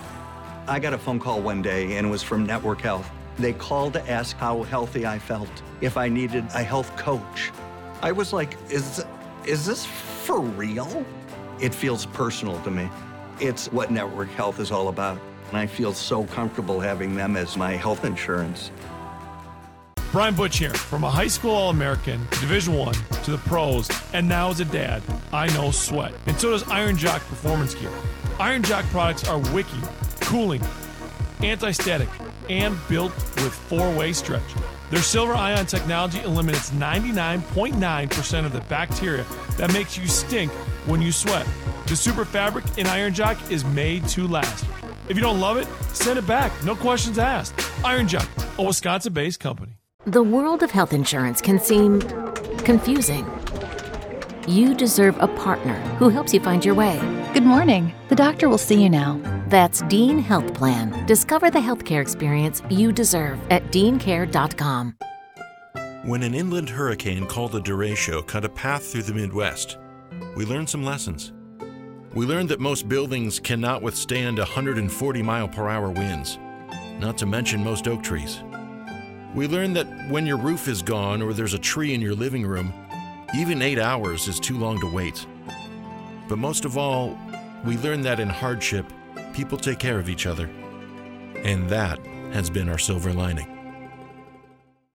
I 0.68 0.80
got 0.80 0.92
a 0.92 0.98
phone 0.98 1.20
call 1.20 1.40
one 1.40 1.62
day, 1.62 1.96
and 1.96 2.06
it 2.06 2.10
was 2.10 2.24
from 2.24 2.44
Network 2.44 2.80
Health. 2.80 3.08
They 3.38 3.52
called 3.52 3.92
to 3.92 4.10
ask 4.10 4.36
how 4.36 4.64
healthy 4.64 5.06
I 5.06 5.18
felt, 5.18 5.50
if 5.80 5.96
I 5.96 6.08
needed 6.08 6.44
a 6.54 6.62
health 6.62 6.96
coach. 6.96 7.52
I 8.02 8.10
was 8.10 8.32
like, 8.32 8.56
is, 8.68 9.04
is 9.44 9.64
this 9.64 9.86
for 9.86 10.40
real? 10.40 11.06
It 11.60 11.72
feels 11.72 12.06
personal 12.06 12.60
to 12.62 12.70
me. 12.70 12.90
It's 13.38 13.70
what 13.70 13.92
Network 13.92 14.28
Health 14.30 14.58
is 14.58 14.72
all 14.72 14.88
about. 14.88 15.20
And 15.50 15.56
I 15.56 15.66
feel 15.66 15.92
so 15.92 16.24
comfortable 16.24 16.80
having 16.80 17.14
them 17.14 17.36
as 17.36 17.56
my 17.56 17.72
health 17.72 18.04
insurance. 18.04 18.72
Brian 20.10 20.34
Butch 20.34 20.58
here. 20.58 20.74
From 20.74 21.04
a 21.04 21.10
high 21.10 21.28
school 21.28 21.52
All-American, 21.52 22.26
Division 22.30 22.74
One, 22.74 22.94
to 23.22 23.30
the 23.30 23.38
pros, 23.38 23.88
and 24.12 24.28
now 24.28 24.50
as 24.50 24.58
a 24.58 24.64
dad, 24.64 25.02
I 25.32 25.46
know 25.48 25.70
sweat. 25.70 26.12
And 26.26 26.40
so 26.40 26.50
does 26.50 26.64
Iron 26.70 26.96
Jock 26.96 27.20
Performance 27.28 27.74
Gear. 27.74 27.92
Iron 28.40 28.62
Jock 28.62 28.84
products 28.86 29.28
are 29.28 29.38
wiki, 29.52 29.78
cooling, 30.26 30.62
anti-static, 31.42 32.08
and 32.50 32.76
built 32.88 33.12
with 33.36 33.54
four-way 33.54 34.12
stretch. 34.12 34.42
Their 34.90 35.02
silver 35.02 35.34
ion 35.34 35.66
technology 35.66 36.20
eliminates 36.20 36.70
99.9% 36.70 38.44
of 38.44 38.52
the 38.52 38.60
bacteria 38.62 39.24
that 39.56 39.72
makes 39.72 39.96
you 39.96 40.06
stink 40.06 40.52
when 40.86 41.00
you 41.00 41.10
sweat. 41.12 41.46
The 41.86 41.96
super 41.96 42.24
fabric 42.24 42.64
in 42.76 42.86
Iron 42.86 43.14
Jock 43.14 43.50
is 43.50 43.64
made 43.64 44.06
to 44.08 44.26
last. 44.28 44.64
If 45.08 45.16
you 45.16 45.22
don't 45.22 45.40
love 45.40 45.56
it, 45.56 45.68
send 45.94 46.18
it 46.18 46.26
back. 46.26 46.52
No 46.64 46.74
questions 46.74 47.18
asked. 47.18 47.54
Iron 47.84 48.08
Jock, 48.08 48.28
a 48.58 48.62
Wisconsin 48.62 49.12
based 49.12 49.40
company. 49.40 49.78
The 50.04 50.22
world 50.22 50.62
of 50.62 50.70
health 50.70 50.92
insurance 50.92 51.40
can 51.40 51.58
seem 51.58 52.00
confusing. 52.58 53.28
You 54.46 54.74
deserve 54.74 55.16
a 55.20 55.26
partner 55.26 55.74
who 55.98 56.08
helps 56.08 56.32
you 56.32 56.38
find 56.40 56.64
your 56.64 56.74
way. 56.74 56.98
Good 57.34 57.44
morning. 57.44 57.92
The 58.08 58.14
doctor 58.14 58.48
will 58.48 58.58
see 58.58 58.80
you 58.80 58.88
now. 58.88 59.35
That's 59.56 59.80
Dean 59.80 60.18
Health 60.18 60.52
Plan. 60.52 61.06
Discover 61.06 61.50
the 61.50 61.58
healthcare 61.58 62.02
experience 62.02 62.62
you 62.68 62.92
deserve 62.92 63.40
at 63.48 63.62
deancare.com. 63.72 64.94
When 66.04 66.22
an 66.22 66.34
inland 66.34 66.68
hurricane 66.68 67.26
called 67.26 67.52
the 67.52 67.62
derecho 67.62 68.26
cut 68.26 68.44
a 68.44 68.50
path 68.50 68.84
through 68.84 69.04
the 69.04 69.14
Midwest, 69.14 69.78
we 70.36 70.44
learned 70.44 70.68
some 70.68 70.84
lessons. 70.84 71.32
We 72.12 72.26
learned 72.26 72.50
that 72.50 72.60
most 72.60 72.86
buildings 72.86 73.40
cannot 73.40 73.80
withstand 73.80 74.36
140 74.36 75.22
mile 75.22 75.48
per 75.48 75.70
hour 75.70 75.88
winds, 75.88 76.38
not 76.98 77.16
to 77.16 77.24
mention 77.24 77.64
most 77.64 77.88
oak 77.88 78.02
trees. 78.02 78.42
We 79.34 79.48
learned 79.48 79.74
that 79.76 80.10
when 80.10 80.26
your 80.26 80.36
roof 80.36 80.68
is 80.68 80.82
gone 80.82 81.22
or 81.22 81.32
there's 81.32 81.54
a 81.54 81.58
tree 81.58 81.94
in 81.94 82.02
your 82.02 82.14
living 82.14 82.44
room, 82.44 82.74
even 83.34 83.62
eight 83.62 83.78
hours 83.78 84.28
is 84.28 84.38
too 84.38 84.58
long 84.58 84.78
to 84.80 84.92
wait. 84.92 85.26
But 86.28 86.36
most 86.36 86.66
of 86.66 86.76
all, 86.76 87.18
we 87.64 87.78
learned 87.78 88.04
that 88.04 88.20
in 88.20 88.28
hardship, 88.28 88.84
people 89.36 89.58
take 89.58 89.78
care 89.78 89.98
of 89.98 90.08
each 90.08 90.26
other. 90.26 90.48
And 91.44 91.68
that 91.68 91.98
has 92.32 92.48
been 92.48 92.68
our 92.68 92.78
silver 92.78 93.12
lining. 93.12 93.52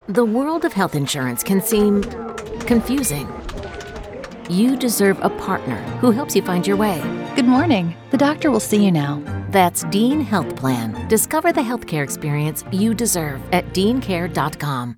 The 0.06 0.24
world 0.24 0.64
of 0.64 0.72
health 0.72 0.94
insurance 0.94 1.42
can 1.42 1.60
seem 1.60 2.04
confusing. 2.60 3.28
You 4.48 4.76
deserve 4.76 5.18
a 5.20 5.28
partner 5.28 5.76
who 6.00 6.12
helps 6.12 6.34
you 6.34 6.40
find 6.40 6.66
your 6.66 6.76
way. 6.76 7.02
Good 7.36 7.44
morning. 7.44 7.94
The 8.10 8.16
doctor 8.16 8.50
will 8.50 8.60
see 8.60 8.82
you 8.82 8.90
now. 8.90 9.22
That's 9.50 9.82
Dean 9.84 10.20
Health 10.20 10.56
Plan. 10.56 11.06
Discover 11.08 11.52
the 11.52 11.60
healthcare 11.60 12.02
experience 12.02 12.64
you 12.72 12.94
deserve 12.94 13.42
at 13.52 13.66
deancare.com. 13.74 14.96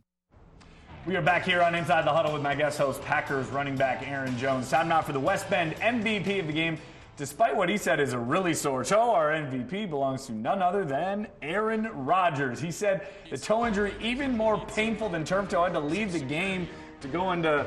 We 1.06 1.16
are 1.16 1.22
back 1.22 1.44
here 1.44 1.62
on 1.62 1.74
Inside 1.74 2.04
the 2.04 2.12
Huddle 2.12 2.34
with 2.34 2.42
my 2.42 2.54
guest 2.54 2.78
host, 2.78 3.02
Packers 3.02 3.48
running 3.48 3.74
back 3.74 4.06
Aaron 4.06 4.36
Jones. 4.36 4.70
Time 4.70 4.88
now 4.88 5.00
for 5.00 5.12
the 5.12 5.18
West 5.18 5.48
Bend 5.50 5.74
MVP 5.76 6.40
of 6.40 6.46
the 6.46 6.52
game. 6.52 6.78
Despite 7.20 7.54
what 7.54 7.68
he 7.68 7.76
said 7.76 8.00
is 8.00 8.14
a 8.14 8.18
really 8.18 8.54
sore 8.54 8.82
toe, 8.82 9.10
our 9.10 9.28
MVP 9.28 9.90
belongs 9.90 10.24
to 10.24 10.32
none 10.32 10.62
other 10.62 10.86
than 10.86 11.26
Aaron 11.42 11.90
Rodgers. 11.92 12.62
He 12.62 12.70
said 12.70 13.08
the 13.28 13.36
toe 13.36 13.66
injury, 13.66 13.92
even 14.00 14.34
more 14.34 14.58
painful 14.68 15.10
than 15.10 15.22
turf 15.26 15.50
toe, 15.50 15.64
had 15.64 15.74
to 15.74 15.80
leave 15.80 16.14
the 16.14 16.18
game 16.18 16.66
to 17.02 17.08
go 17.08 17.32
into 17.32 17.66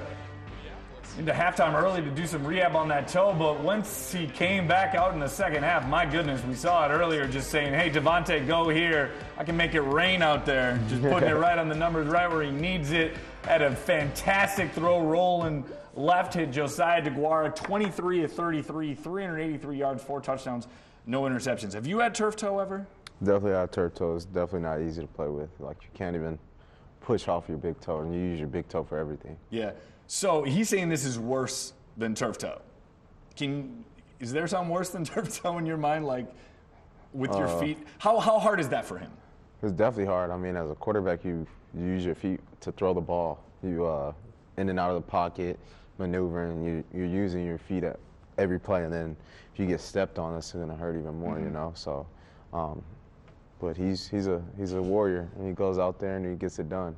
into 1.20 1.32
halftime 1.32 1.76
early 1.76 2.02
to 2.02 2.10
do 2.10 2.26
some 2.26 2.44
rehab 2.44 2.76
on 2.76 2.88
that 2.88 3.08
toe, 3.08 3.36
but 3.38 3.60
once 3.60 4.12
he 4.12 4.26
came 4.26 4.68
back 4.68 4.96
out 4.96 5.14
in 5.14 5.20
the 5.20 5.28
second 5.28 5.62
half, 5.62 5.88
my 5.88 6.04
goodness, 6.04 6.44
we 6.46 6.56
saw 6.56 6.88
it 6.88 6.90
earlier 6.90 7.28
just 7.28 7.52
saying, 7.52 7.76
hey, 7.76 7.92
Davante, 7.92 8.48
go 8.48 8.70
here. 8.70 9.12
I 9.38 9.44
can 9.44 9.56
make 9.56 9.76
it 9.76 9.82
rain 9.82 10.24
out 10.24 10.48
there. 10.48 10.82
Just 10.90 11.04
putting 11.04 11.30
it 11.30 11.34
right 11.38 11.60
on 11.60 11.70
the 11.70 11.76
numbers, 11.76 12.08
right 12.08 12.28
where 12.28 12.42
he 12.42 12.50
needs 12.50 12.90
it. 12.90 13.16
Had 13.44 13.62
a 13.62 13.76
fantastic 13.76 14.72
throw 14.72 15.02
rolling 15.02 15.64
left, 15.96 16.34
hit 16.34 16.52
Josiah 16.52 17.02
DeGuara, 17.02 17.56
23 17.56 18.24
of 18.24 18.32
33, 18.32 18.94
383 18.94 19.78
yards, 19.78 20.04
four 20.04 20.22
touchdowns, 20.22 20.68
no 21.06 21.24
interceptions. 21.24 21.74
Have 21.74 21.88
you 21.88 22.00
had 22.00 22.16
turf 22.16 22.36
toe 22.36 22.60
ever? 22.60 22.86
Definitely 23.24 23.52
had 23.52 23.72
turf 23.72 23.96
toe. 23.96 24.16
It's 24.16 24.26
definitely 24.26 24.62
not 24.62 24.82
easy 24.82 25.02
to 25.02 25.08
play 25.08 25.28
with. 25.28 25.50
Like 25.60 25.78
you 25.84 25.90
can't 25.94 26.16
even 26.16 26.38
push 27.02 27.28
off 27.28 27.48
your 27.48 27.58
big 27.58 27.80
toe, 27.80 28.00
and 28.00 28.14
you 28.14 28.20
use 28.20 28.40
your 28.40 28.48
big 28.48 28.68
toe 28.68 28.84
for 28.84 28.98
everything. 28.98 29.38
Yeah. 29.50 29.72
So 30.08 30.44
he's 30.44 30.70
saying 30.70 30.90
this 30.90 31.06
is 31.06 31.20
worse 31.20 31.74
than 31.98 32.16
turf 32.16 32.38
toe. 32.38 32.62
Can 33.36 33.84
is 34.20 34.32
there 34.32 34.48
something 34.48 34.70
worse 34.70 34.90
than 34.90 35.04
turf 35.06 35.42
toe 35.42 35.58
in 35.58 35.66
your 35.66 35.78
mind, 35.78 36.06
like 36.06 36.28
with 37.14 37.32
your 37.36 37.48
Uh, 37.48 37.60
feet? 37.60 37.78
How 38.00 38.20
how 38.20 38.40
hard 38.40 38.60
is 38.60 38.70
that 38.70 38.86
for 38.86 38.98
him? 38.98 39.12
It's 39.62 39.72
definitely 39.72 40.06
hard. 40.12 40.30
I 40.32 40.38
mean, 40.38 40.58
as 40.58 40.70
a 40.70 40.76
quarterback, 40.76 41.24
you, 41.24 41.48
you 41.74 41.86
use 41.86 42.04
your 42.06 42.16
feet 42.16 42.42
to 42.62 42.72
throw 42.74 42.94
the 42.94 43.00
ball. 43.02 43.40
You 43.64 43.86
uh, 43.86 44.12
in 44.58 44.68
and 44.70 44.78
out 44.78 44.90
of 44.90 44.96
the 44.96 45.10
pocket, 45.10 45.58
maneuvering. 45.98 46.64
You 46.64 46.84
you're 46.94 47.06
using 47.08 47.46
your 47.46 47.58
feet 47.58 47.84
at 47.84 48.00
every 48.38 48.60
play, 48.60 48.84
and 48.84 48.92
then 48.94 49.16
if 49.54 49.60
you 49.60 49.66
get 49.66 49.80
stepped 49.82 50.20
on, 50.20 50.36
it's 50.38 50.52
gonna 50.52 50.76
hurt 50.76 50.96
even 50.98 51.20
more. 51.20 51.40
You 51.40 51.46
Mhm. 51.46 51.54
know. 51.54 51.72
So, 51.76 52.06
um, 52.54 52.82
but 53.60 53.78
he's 53.78 54.08
he's 54.08 54.28
a 54.28 54.42
he's 54.58 54.74
a 54.74 54.82
warrior, 54.82 55.30
and 55.38 55.48
he 55.48 55.54
goes 55.54 55.78
out 55.80 56.00
there 56.00 56.18
and 56.18 56.26
he 56.26 56.36
gets 56.36 56.60
it 56.60 56.70
done. 56.70 56.96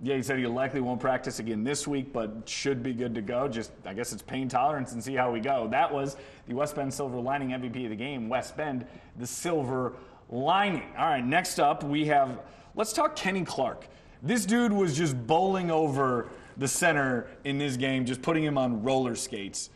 Yeah, 0.00 0.14
he 0.14 0.22
said 0.22 0.38
he 0.38 0.46
likely 0.46 0.80
won't 0.80 1.00
practice 1.00 1.40
again 1.40 1.64
this 1.64 1.88
week, 1.88 2.12
but 2.12 2.48
should 2.48 2.84
be 2.84 2.92
good 2.94 3.16
to 3.16 3.20
go. 3.20 3.48
Just, 3.48 3.72
I 3.84 3.94
guess 3.94 4.12
it's 4.12 4.22
pain 4.22 4.48
tolerance 4.48 4.92
and 4.92 5.02
see 5.02 5.16
how 5.16 5.32
we 5.32 5.40
go. 5.40 5.66
That 5.66 5.92
was 5.92 6.16
the 6.46 6.54
West 6.54 6.76
Bend 6.76 6.94
Silver 6.94 7.18
Lining 7.18 7.48
MVP 7.52 7.82
of 7.82 7.90
the 7.90 7.96
game. 7.96 8.28
West 8.28 8.56
Bend, 8.56 8.86
the 9.16 9.26
Silver 9.26 9.94
Lining. 10.30 10.84
All 10.96 11.06
right, 11.08 11.24
next 11.26 11.58
up 11.58 11.82
we 11.82 12.06
have, 12.06 12.38
let's 12.76 12.92
talk 12.92 13.16
Kenny 13.16 13.44
Clark. 13.44 13.88
This 14.22 14.46
dude 14.46 14.72
was 14.72 14.96
just 14.96 15.16
bowling 15.26 15.68
over 15.68 16.28
the 16.58 16.68
center 16.68 17.28
in 17.44 17.56
this 17.58 17.76
game, 17.76 18.04
just 18.04 18.20
putting 18.20 18.42
him 18.44 18.58
on 18.58 18.82
roller 18.82 19.14
skates. 19.14 19.70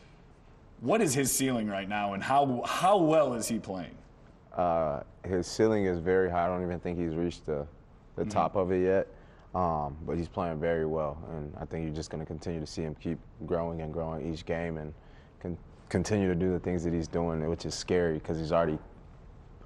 What 0.81 1.01
is 1.01 1.13
his 1.13 1.31
ceiling 1.31 1.67
right 1.67 1.87
now, 1.87 2.13
and 2.13 2.21
how 2.21 2.61
how 2.65 2.97
well 2.97 3.33
is 3.33 3.47
he 3.47 3.57
playing? 3.57 3.95
Uh, 4.55 5.01
his 5.23 5.47
ceiling 5.47 5.85
is 5.85 5.97
very 5.99 6.29
high. 6.29 6.43
I 6.45 6.47
don't 6.47 6.61
even 6.61 6.79
think 6.79 6.99
he's 6.99 7.15
reached 7.15 7.45
the, 7.45 7.65
the 8.15 8.25
Mhm. 8.25 8.29
top 8.29 8.55
of 8.55 8.71
it 8.71 8.83
yet. 8.83 9.07
Um, 9.55 9.95
but 10.05 10.17
he's 10.17 10.27
playing 10.27 10.59
very 10.59 10.85
well, 10.85 11.17
and 11.31 11.53
I 11.59 11.65
think 11.65 11.85
you're 11.85 11.93
just 11.95 12.09
going 12.09 12.21
to 12.21 12.25
continue 12.25 12.59
to 12.59 12.65
see 12.65 12.81
him 12.81 12.95
keep 12.95 13.19
growing 13.45 13.81
and 13.81 13.93
growing 13.93 14.31
each 14.33 14.45
game, 14.45 14.77
and 14.77 14.93
con- 15.39 15.57
continue 15.89 16.27
to 16.27 16.33
do 16.35 16.51
the 16.51 16.59
things 16.59 16.83
that 16.83 16.91
he's 16.91 17.07
doing, 17.07 17.47
which 17.47 17.65
is 17.67 17.75
scary 17.75 18.15
because 18.15 18.39
he's 18.39 18.51
already 18.51 18.79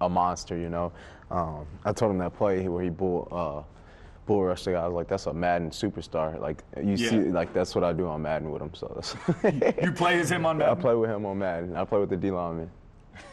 a 0.01 0.09
monster. 0.09 0.57
You 0.57 0.69
know, 0.69 0.91
um, 1.31 1.65
I 1.85 1.93
told 1.93 2.11
him 2.11 2.17
that 2.17 2.35
play 2.35 2.67
where 2.67 2.83
he 2.83 2.89
bull 2.89 3.27
uh, 3.31 3.63
bull 4.27 4.43
rushed 4.43 4.65
the 4.65 4.73
guy. 4.73 4.83
I 4.83 4.87
was 4.87 4.93
like, 4.93 5.07
"That's 5.07 5.25
a 5.25 5.33
Madden 5.33 5.71
superstar." 5.71 6.39
Like 6.39 6.63
you 6.77 6.91
Yeah. 6.93 7.09
see, 7.09 7.19
like 7.31 7.53
that's 7.53 7.73
what 7.73 7.83
I 7.83 7.93
do 7.93 8.07
on 8.07 8.21
Madden 8.21 8.51
with 8.51 8.61
him. 8.61 8.71
So 8.75 8.91
that's 8.93 9.15
You 9.83 9.91
play 9.93 10.19
as 10.19 10.29
him 10.29 10.45
on 10.45 10.57
Madden. 10.59 10.77
I 10.77 10.79
play 10.79 10.93
with 10.95 11.09
him 11.09 11.25
on 11.25 11.39
Madden. 11.39 11.75
I 11.75 11.83
play 11.85 11.99
with 11.99 12.09
the 12.09 12.17
D 12.17 12.29
lineman. 12.29 12.69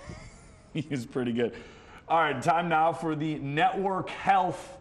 he 0.72 0.86
is 0.90 1.04
pretty 1.04 1.32
good. 1.32 1.52
All 2.08 2.18
right, 2.18 2.40
time 2.40 2.68
now 2.68 2.92
for 2.92 3.14
the 3.14 3.34
network 3.36 4.08
health. 4.08 4.78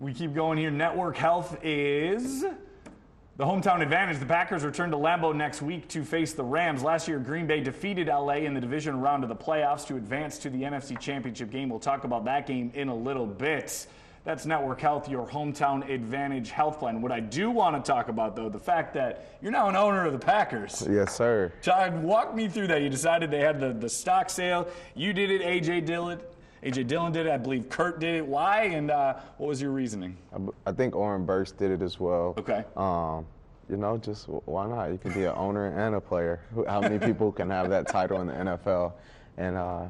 We 0.00 0.14
keep 0.14 0.34
going 0.34 0.56
here. 0.58 0.70
Network 0.70 1.16
health 1.16 1.58
is 1.62 2.40
the 2.42 3.44
hometown 3.44 3.82
advantage. 3.82 4.18
The 4.18 4.26
Packers 4.26 4.64
return 4.64 4.90
to 4.92 4.96
Lambeau 4.96 5.34
next 5.34 5.60
week 5.60 5.88
to 5.88 6.04
face 6.04 6.32
the 6.32 6.44
Rams. 6.44 6.82
Last 6.82 7.06
year, 7.08 7.18
Green 7.18 7.46
Bay 7.46 7.60
defeated 7.60 8.06
LA 8.08 8.36
in 8.46 8.54
the 8.54 8.60
division 8.60 9.00
round 9.00 9.24
of 9.24 9.28
the 9.28 9.36
playoffs 9.36 9.86
to 9.88 9.96
advance 9.96 10.38
to 10.38 10.50
the 10.50 10.62
NFC 10.62 10.98
Championship 10.98 11.50
game. 11.50 11.68
We'll 11.68 11.80
talk 11.80 12.04
about 12.04 12.24
that 12.26 12.46
game 12.46 12.70
in 12.74 12.88
a 12.88 12.94
little 12.94 13.26
bit. 13.26 13.86
That's 14.24 14.44
Network 14.44 14.80
Health, 14.80 15.08
your 15.08 15.26
hometown 15.26 15.88
advantage 15.88 16.50
health 16.50 16.78
plan. 16.78 17.00
What 17.00 17.10
I 17.10 17.20
do 17.20 17.50
want 17.50 17.82
to 17.82 17.90
talk 17.90 18.08
about, 18.08 18.36
though, 18.36 18.50
the 18.50 18.58
fact 18.58 18.92
that 18.94 19.38
you're 19.40 19.50
now 19.50 19.68
an 19.68 19.76
owner 19.76 20.04
of 20.04 20.12
the 20.12 20.18
Packers. 20.18 20.86
Yes, 20.90 21.14
sir. 21.14 21.50
Todd, 21.62 22.02
walk 22.02 22.34
me 22.34 22.46
through 22.46 22.66
that. 22.66 22.82
You 22.82 22.90
decided 22.90 23.30
they 23.30 23.40
had 23.40 23.58
the, 23.58 23.72
the 23.72 23.88
stock 23.88 24.28
sale. 24.28 24.68
You 24.94 25.14
did 25.14 25.30
it. 25.30 25.40
AJ 25.40 25.86
Dillon, 25.86 26.20
AJ 26.62 26.86
Dillon 26.86 27.12
did 27.12 27.26
it. 27.26 27.32
I 27.32 27.38
believe 27.38 27.70
Kurt 27.70 27.98
did 27.98 28.14
it. 28.14 28.26
Why? 28.26 28.64
And 28.64 28.90
uh, 28.90 29.14
what 29.38 29.48
was 29.48 29.62
your 29.62 29.70
reasoning? 29.70 30.18
I 30.66 30.72
think 30.72 30.94
Oren 30.94 31.24
Burks 31.24 31.52
did 31.52 31.70
it 31.70 31.80
as 31.80 31.98
well. 31.98 32.34
Okay. 32.36 32.64
Um, 32.76 33.26
you 33.70 33.78
know, 33.78 33.96
just 33.96 34.28
why 34.28 34.66
not? 34.66 34.90
You 34.90 34.98
can 34.98 35.12
be 35.12 35.24
an 35.24 35.34
owner 35.36 35.66
and 35.78 35.94
a 35.94 36.00
player. 36.00 36.40
How 36.66 36.80
many 36.80 36.98
people 36.98 37.32
can 37.32 37.48
have 37.48 37.70
that 37.70 37.88
title 37.88 38.20
in 38.20 38.26
the 38.26 38.34
NFL? 38.34 38.92
And 39.38 39.56
uh, 39.56 39.84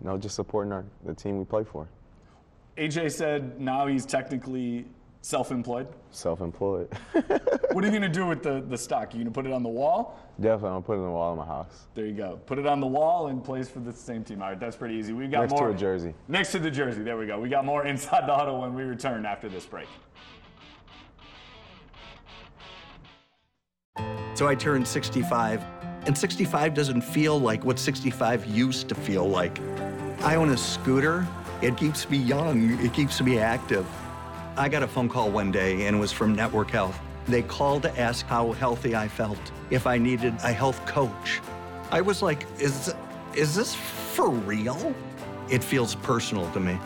you 0.00 0.06
know, 0.06 0.18
just 0.18 0.36
supporting 0.36 0.72
our, 0.72 0.84
the 1.04 1.14
team 1.14 1.38
we 1.38 1.44
play 1.44 1.64
for. 1.64 1.88
AJ 2.76 3.12
said 3.12 3.60
now 3.60 3.86
he's 3.86 4.06
technically 4.06 4.86
self-employed. 5.20 5.88
Self-employed. 6.10 6.88
What 7.12 7.84
are 7.84 7.86
you 7.86 7.90
going 7.90 8.02
to 8.02 8.08
do 8.08 8.26
with 8.26 8.42
the, 8.42 8.64
the 8.68 8.76
stock? 8.78 9.12
You 9.12 9.18
going 9.18 9.26
to 9.26 9.30
put 9.30 9.46
it 9.46 9.52
on 9.52 9.62
the 9.62 9.68
wall? 9.68 10.18
Definitely, 10.40 10.68
I'm 10.68 10.74
gonna 10.74 10.82
put 10.82 10.92
it 10.94 11.00
on 11.00 11.04
the 11.04 11.10
wall 11.10 11.32
of 11.32 11.38
my 11.38 11.46
house. 11.46 11.86
There 11.94 12.06
you 12.06 12.14
go. 12.14 12.40
Put 12.46 12.58
it 12.58 12.66
on 12.66 12.80
the 12.80 12.86
wall 12.86 13.28
and 13.28 13.44
plays 13.44 13.68
for 13.68 13.80
the 13.80 13.92
same 13.92 14.24
team. 14.24 14.42
All 14.42 14.48
right, 14.48 14.58
that's 14.58 14.76
pretty 14.76 14.94
easy. 14.94 15.12
We've 15.12 15.30
got 15.30 15.42
Next 15.42 15.52
more 15.52 15.68
to 15.68 15.74
a 15.74 15.76
jersey. 15.76 16.14
Next 16.26 16.52
to 16.52 16.58
the 16.58 16.70
jersey. 16.70 17.02
There 17.02 17.18
we 17.18 17.26
go. 17.26 17.38
We 17.38 17.48
got 17.50 17.64
more 17.64 17.86
inside 17.86 18.26
the 18.26 18.34
huddle 18.34 18.60
when 18.60 18.74
we 18.74 18.82
return 18.82 19.26
after 19.26 19.48
this 19.48 19.66
break. 19.66 19.86
So 24.34 24.48
I 24.48 24.54
turned 24.54 24.88
65, 24.88 25.62
and 26.06 26.16
65 26.16 26.74
doesn't 26.74 27.02
feel 27.02 27.38
like 27.38 27.64
what 27.64 27.78
65 27.78 28.46
used 28.46 28.88
to 28.88 28.94
feel 28.94 29.28
like. 29.28 29.60
I 30.22 30.36
own 30.36 30.48
a 30.48 30.56
scooter. 30.56 31.28
It 31.62 31.76
keeps 31.76 32.10
me 32.10 32.18
young, 32.18 32.76
it 32.80 32.92
keeps 32.92 33.20
me 33.22 33.38
active. 33.38 33.86
I 34.56 34.68
got 34.68 34.82
a 34.82 34.88
phone 34.88 35.08
call 35.08 35.30
one 35.30 35.52
day, 35.52 35.86
and 35.86 35.96
it 35.96 36.00
was 36.00 36.10
from 36.10 36.34
Network 36.34 36.72
Health. 36.72 36.98
They 37.28 37.42
called 37.42 37.84
to 37.84 38.00
ask 38.00 38.26
how 38.26 38.50
healthy 38.50 38.96
I 38.96 39.06
felt, 39.06 39.38
if 39.70 39.86
I 39.86 39.96
needed 39.96 40.34
a 40.42 40.52
health 40.52 40.84
coach. 40.86 41.40
I 41.92 42.00
was 42.00 42.20
like, 42.20 42.48
is, 42.58 42.92
is 43.36 43.54
this 43.54 43.76
for 43.76 44.30
real? 44.30 44.92
It 45.50 45.62
feels 45.62 45.94
personal 45.94 46.50
to 46.50 46.58
me. 46.58 46.76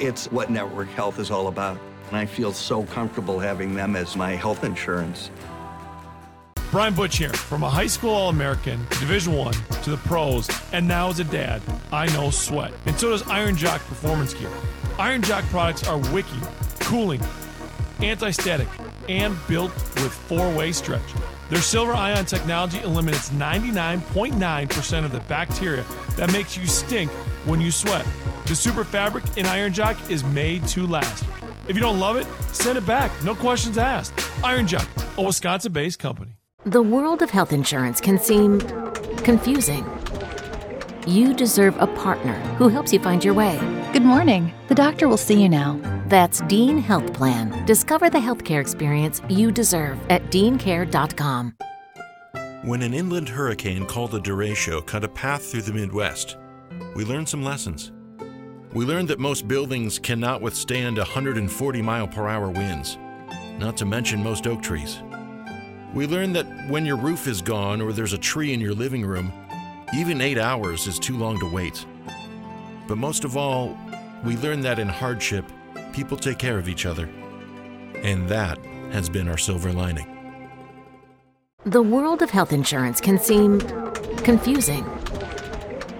It's 0.00 0.32
what 0.32 0.50
Network 0.50 0.88
Health 0.88 1.18
is 1.18 1.30
all 1.30 1.48
about. 1.48 1.78
And 2.08 2.16
I 2.16 2.24
feel 2.24 2.54
so 2.54 2.84
comfortable 2.84 3.38
having 3.38 3.74
them 3.74 3.96
as 3.96 4.16
my 4.16 4.30
health 4.30 4.64
insurance. 4.64 5.30
Brian 6.72 6.94
Butch 6.94 7.18
here, 7.18 7.28
from 7.34 7.64
a 7.64 7.68
high 7.68 7.86
school 7.86 8.14
All-American, 8.14 8.80
Division 8.98 9.34
One, 9.34 9.52
to 9.82 9.90
the 9.90 9.98
pros, 9.98 10.48
and 10.72 10.88
now 10.88 11.10
as 11.10 11.20
a 11.20 11.24
dad, 11.24 11.60
I 11.92 12.06
know 12.14 12.30
sweat, 12.30 12.72
and 12.86 12.98
so 12.98 13.10
does 13.10 13.22
Iron 13.28 13.56
Jock 13.56 13.84
Performance 13.84 14.32
Gear. 14.32 14.48
Iron 14.98 15.20
Jock 15.20 15.44
products 15.50 15.86
are 15.86 15.98
wiki, 16.14 16.38
cooling, 16.80 17.20
anti-static, 18.00 18.68
and 19.06 19.36
built 19.48 19.70
with 19.96 20.14
four-way 20.14 20.72
stretch. 20.72 21.02
Their 21.50 21.60
silver 21.60 21.92
ion 21.92 22.24
technology 22.24 22.80
eliminates 22.80 23.28
99.9% 23.28 25.04
of 25.04 25.12
the 25.12 25.20
bacteria 25.20 25.84
that 26.16 26.32
makes 26.32 26.56
you 26.56 26.66
stink 26.66 27.10
when 27.44 27.60
you 27.60 27.70
sweat. 27.70 28.06
The 28.46 28.56
super 28.56 28.82
fabric 28.82 29.24
in 29.36 29.44
Iron 29.44 29.74
Jock 29.74 30.10
is 30.10 30.24
made 30.24 30.66
to 30.68 30.86
last. 30.86 31.22
If 31.68 31.76
you 31.76 31.82
don't 31.82 32.00
love 32.00 32.16
it, 32.16 32.26
send 32.54 32.78
it 32.78 32.86
back. 32.86 33.10
No 33.22 33.34
questions 33.34 33.76
asked. 33.76 34.14
Iron 34.42 34.66
Jock, 34.66 34.88
a 35.18 35.22
Wisconsin-based 35.22 35.98
company. 35.98 36.32
The 36.64 36.80
world 36.80 37.22
of 37.22 37.30
health 37.30 37.52
insurance 37.52 38.00
can 38.00 38.20
seem 38.20 38.60
confusing. 39.24 39.84
You 41.08 41.34
deserve 41.34 41.76
a 41.80 41.88
partner 41.88 42.34
who 42.56 42.68
helps 42.68 42.92
you 42.92 43.00
find 43.00 43.24
your 43.24 43.34
way. 43.34 43.58
Good 43.92 44.04
morning. 44.04 44.54
The 44.68 44.76
doctor 44.76 45.08
will 45.08 45.16
see 45.16 45.42
you 45.42 45.48
now. 45.48 45.80
That's 46.06 46.40
Dean 46.42 46.78
Health 46.78 47.12
Plan. 47.14 47.66
Discover 47.66 48.10
the 48.10 48.18
healthcare 48.18 48.60
experience 48.60 49.20
you 49.28 49.50
deserve 49.50 49.98
at 50.08 50.22
deancare.com. 50.30 51.56
When 52.62 52.82
an 52.82 52.94
inland 52.94 53.28
hurricane 53.28 53.84
called 53.84 54.12
the 54.12 54.20
Derecho 54.20 54.86
cut 54.86 55.02
a 55.02 55.08
path 55.08 55.50
through 55.50 55.62
the 55.62 55.72
Midwest, 55.72 56.36
we 56.94 57.04
learned 57.04 57.28
some 57.28 57.42
lessons. 57.42 57.90
We 58.72 58.84
learned 58.84 59.08
that 59.08 59.18
most 59.18 59.48
buildings 59.48 59.98
cannot 59.98 60.40
withstand 60.40 60.98
140 60.98 61.82
mile 61.82 62.06
per 62.06 62.28
hour 62.28 62.50
winds, 62.50 62.98
not 63.58 63.76
to 63.78 63.84
mention 63.84 64.22
most 64.22 64.46
oak 64.46 64.62
trees. 64.62 65.02
We 65.94 66.06
learned 66.06 66.34
that 66.36 66.46
when 66.68 66.86
your 66.86 66.96
roof 66.96 67.26
is 67.26 67.42
gone 67.42 67.82
or 67.82 67.92
there's 67.92 68.14
a 68.14 68.18
tree 68.18 68.54
in 68.54 68.60
your 68.60 68.74
living 68.74 69.04
room, 69.04 69.30
even 69.94 70.22
eight 70.22 70.38
hours 70.38 70.86
is 70.86 70.98
too 70.98 71.18
long 71.18 71.38
to 71.40 71.50
wait. 71.52 71.84
but 72.88 72.96
most 72.98 73.24
of 73.24 73.36
all, 73.36 73.76
we 74.24 74.36
learn 74.38 74.60
that 74.62 74.78
in 74.78 74.88
hardship, 74.88 75.44
people 75.92 76.16
take 76.16 76.38
care 76.38 76.58
of 76.58 76.68
each 76.68 76.86
other. 76.86 77.08
And 78.02 78.28
that 78.28 78.58
has 78.90 79.08
been 79.08 79.28
our 79.28 79.38
silver 79.38 79.72
lining. 79.72 80.08
The 81.64 81.82
world 81.82 82.22
of 82.22 82.30
health 82.30 82.52
insurance 82.52 83.00
can 83.00 83.18
seem 83.18 83.60
confusing. 84.18 84.84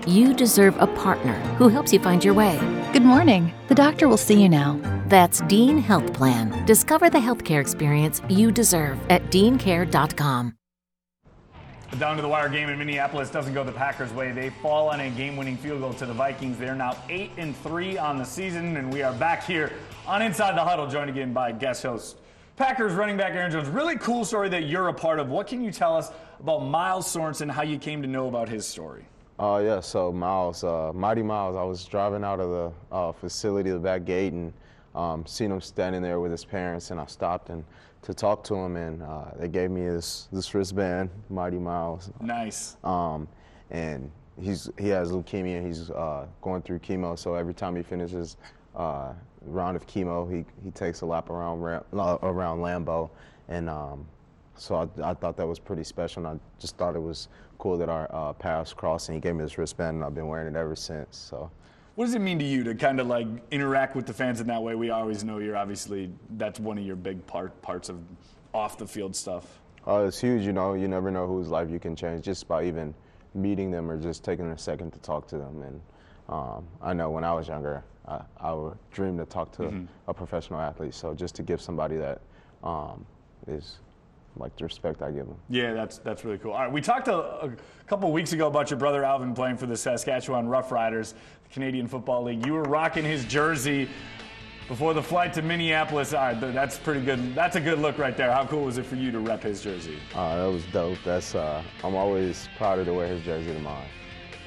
You 0.07 0.35
deserve 0.35 0.77
a 0.79 0.87
partner 0.89 1.35
who 1.57 1.69
helps 1.69 1.93
you 1.93 2.01
find 2.01 2.25
your 2.25 2.35
way. 2.35 2.59
Good 2.93 3.05
morning. 3.05 3.53
The 3.69 3.75
doctor 3.75 4.09
will 4.09 4.17
see 4.17 4.43
you 4.43 4.49
now. 4.49 4.92
That's 5.13 5.43
Dean 5.43 5.77
Health 5.77 6.15
Plan. 6.15 6.65
Discover 6.65 7.11
the 7.11 7.19
healthcare 7.19 7.61
experience 7.61 8.23
you 8.31 8.51
deserve 8.51 8.99
at 9.11 9.23
deancare.com. 9.31 10.55
The 11.91 11.97
down 11.97 12.17
to 12.17 12.23
the 12.23 12.29
wire 12.29 12.49
game 12.49 12.71
in 12.71 12.79
Minneapolis 12.79 13.29
doesn't 13.29 13.53
go 13.53 13.63
the 13.63 13.73
Packers' 13.73 14.11
way. 14.15 14.33
They 14.33 14.49
fall 14.49 14.89
on 14.89 15.01
a 15.01 15.11
game-winning 15.11 15.59
field 15.59 15.83
goal 15.83 15.93
to 15.93 16.07
the 16.07 16.15
Vikings. 16.15 16.57
They're 16.57 16.75
now 16.75 16.97
eight 17.11 17.31
and 17.37 17.55
three 17.59 17.99
on 17.99 18.17
the 18.17 18.25
season, 18.25 18.79
and 18.79 18.91
we 18.91 19.03
are 19.03 19.13
back 19.13 19.45
here 19.45 19.75
on 20.07 20.23
Inside 20.23 20.57
the 20.57 20.65
Huddle, 20.65 20.87
joined 20.87 21.11
again 21.11 21.35
by 21.35 21.53
guest 21.53 21.83
host 21.83 22.17
Packers 22.57 22.95
running 22.95 23.19
back 23.19 23.35
Aaron 23.35 23.53
Jones. 23.53 23.69
Really 23.69 23.99
cool 23.99 24.25
story 24.25 24.49
that 24.49 24.63
you're 24.63 24.89
a 24.89 24.95
part 24.95 25.19
of. 25.19 25.29
What 25.29 25.47
can 25.47 25.63
you 25.63 25.71
tell 25.71 25.95
us 25.95 26.11
about 26.41 26.61
Miles 26.61 27.07
Sorensen? 27.07 27.51
How 27.51 27.61
you 27.61 27.77
came 27.77 28.01
to 28.01 28.09
know 28.09 28.29
about 28.29 28.49
his 28.49 28.67
story? 28.67 29.05
Uh, 29.39 29.61
yeah, 29.63 29.81
so 29.81 30.11
Miles, 30.11 30.65
uh, 30.65 30.91
Mighty 30.95 31.23
Miles, 31.23 31.55
I 31.55 31.65
was 31.65 31.85
driving 31.85 32.25
out 32.25 32.41
of 32.41 32.49
the 32.49 32.97
uh, 32.97 33.13
facility, 33.13 33.69
the 33.69 33.79
back 33.79 34.07
gate, 34.07 34.33
and 34.33 34.55
um, 34.95 35.25
seen 35.27 35.51
him 35.51 35.61
standing 35.61 36.03
there 36.03 36.21
with 36.21 36.31
his 36.31 36.45
parents, 36.45 36.91
and 36.91 37.01
I 37.01 37.07
stopped 37.07 37.49
and 37.51 37.65
to 38.03 38.13
talk 38.13 38.43
to 38.45 38.55
him, 38.55 38.77
and 38.77 39.03
uh, 39.03 39.27
they 39.39 39.49
gave 39.49 39.71
me 39.71 39.87
this 39.87 40.29
this 40.33 40.55
wristband, 40.55 41.09
Mighty 41.31 41.59
Miles. 41.59 42.11
Nice. 42.21 42.77
Um, 42.85 43.29
and 43.71 44.11
he's 44.41 44.71
he 44.79 44.89
has 44.89 45.13
leukemia. 45.13 45.65
He's 45.65 45.91
uh, 45.91 46.27
going 46.43 46.63
through 46.63 46.81
chemo, 46.81 47.19
so 47.19 47.35
every 47.35 47.55
time 47.55 47.77
he 47.77 47.83
finishes 47.83 48.37
uh, 48.75 49.13
round 49.47 49.77
of 49.77 49.87
chemo, 49.87 50.31
he 50.31 50.45
he 50.65 50.71
takes 50.73 51.01
a 51.03 51.07
lap 51.07 51.31
around 51.31 51.61
around 51.63 52.59
Lambeau, 52.59 53.11
and 53.49 53.71
um, 53.71 54.07
so 54.57 54.75
I, 54.75 55.11
I, 55.11 55.15
thought 55.15 55.37
that 55.37 55.47
was 55.47 55.59
pretty 55.59 55.85
special. 55.85 56.27
And 56.27 56.39
I 56.39 56.61
just 56.61 56.77
thought 56.77 56.97
it 56.97 57.03
was 57.03 57.29
cool 57.59 57.79
that 57.79 57.89
our 57.89 58.09
uh, 58.13 58.33
paths 58.33 58.73
crossed, 58.73 59.09
and 59.09 59.15
he 59.15 59.21
gave 59.21 59.37
me 59.37 59.45
this 59.45 59.59
wristband, 59.59 59.97
and 59.97 60.05
I've 60.05 60.15
been 60.15 60.29
wearing 60.29 60.55
it 60.55 60.59
ever 60.59 60.77
since. 60.77 61.17
So. 61.17 61.51
What 61.95 62.07
does 62.07 62.15
it 62.15 62.21
mean 62.21 62.39
to 62.39 62.45
you 62.45 62.65
to 62.65 62.75
kind 62.75 63.01
of 63.01 63.07
like 63.07 63.27
interact 63.51 63.95
with 63.95 64.07
the 64.07 64.15
fans 64.15 64.41
in 64.41 64.47
that 64.47 64.63
way? 64.63 64.75
We 64.75 64.91
always 64.91 65.25
know 65.25 65.39
you're 65.39 65.57
obviously 65.57 66.11
that's 66.37 66.59
one 66.59 66.79
of 66.79 66.85
your 66.85 66.97
big 66.97 67.27
part 67.27 67.61
parts 67.61 67.89
of 67.91 68.01
off 68.55 68.79
the 68.79 68.87
field 68.87 69.15
stuff. 69.15 69.61
Oh, 69.87 70.07
it's 70.07 70.21
huge. 70.21 70.43
You 70.43 70.53
know, 70.53 70.75
you 70.75 70.89
never 70.89 71.11
know 71.11 71.27
whose 71.27 71.49
life 71.49 71.69
you 71.69 71.79
can 71.79 71.95
change 71.95 72.25
just 72.25 72.49
by 72.49 72.65
even 72.65 72.95
meeting 73.35 73.71
them 73.71 73.91
or 73.91 74.01
just 74.01 74.25
taking 74.25 74.47
a 74.47 74.59
second 74.59 74.93
to 74.93 74.99
talk 75.01 75.27
to 75.29 75.39
them. 75.39 75.63
And 75.63 75.81
um, 76.29 76.67
I 76.81 76.93
know 76.95 77.11
when 77.11 77.25
I 77.25 77.35
was 77.35 77.49
younger, 77.49 77.85
I, 78.07 78.21
I 78.39 78.53
would 78.53 78.79
dream 78.91 79.19
to 79.19 79.27
talk 79.27 79.53
to 79.53 79.63
mm-hmm. 79.63 79.85
a 80.09 80.15
professional 80.15 80.61
athlete. 80.61 80.95
So 80.95 81.15
just 81.15 81.35
to 81.37 81.43
give 81.43 81.61
somebody 81.61 81.97
that 81.97 82.21
um, 82.63 83.05
is 83.47 83.81
like 84.37 84.57
the 84.57 84.65
respect 84.65 85.03
I 85.03 85.11
give 85.11 85.27
him. 85.27 85.37
Yeah, 85.49 85.73
that's 85.73 85.99
that's 85.99 86.25
really 86.25 86.39
cool. 86.39 86.53
All 86.53 86.61
right, 86.61 86.73
we 86.73 86.81
talked 86.81 87.09
a, 87.09 87.45
a 87.45 87.51
couple 87.87 88.11
weeks 88.13 88.33
ago 88.33 88.47
about 88.47 88.71
your 88.71 88.79
brother 88.79 89.05
Alvin 89.05 89.35
playing 89.35 89.57
for 89.57 89.67
the 89.67 89.77
Saskatchewan 89.77 90.47
Roughriders, 90.47 91.15
the 91.45 91.49
Canadian 91.51 91.87
Football 91.87 92.25
League. 92.25 92.45
You 92.47 92.55
were 92.55 92.63
rocking 92.63 93.05
his 93.05 93.25
jersey 93.25 93.89
before 94.69 94.95
the 94.95 95.03
flight 95.03 95.33
to 95.35 95.43
Minneapolis. 95.43 96.15
All 96.15 96.23
right, 96.23 96.41
that's 96.41 96.79
pretty 96.79 97.05
good. 97.05 97.35
That's 97.35 97.57
a 97.57 97.61
good 97.61 97.79
look 97.79 97.99
right 97.99 98.17
there. 98.17 98.33
How 98.33 98.47
cool 98.47 98.65
was 98.65 98.79
it 98.79 98.87
for 98.87 98.97
you 98.97 99.11
to 99.11 99.21
rep 99.21 99.43
his 99.43 99.63
jersey? 99.63 99.99
Uh, 100.15 100.37
that 100.37 100.53
was 100.53 100.65
dope. 100.73 100.99
That's 101.05 101.35
uh, 101.35 101.63
I'm 101.85 101.95
always 101.95 102.49
proud 102.57 102.85
to 102.85 102.95
wear 102.95 103.09
his 103.09 103.23
jersey 103.23 103.53
to 103.53 103.61
mine. 103.61 103.89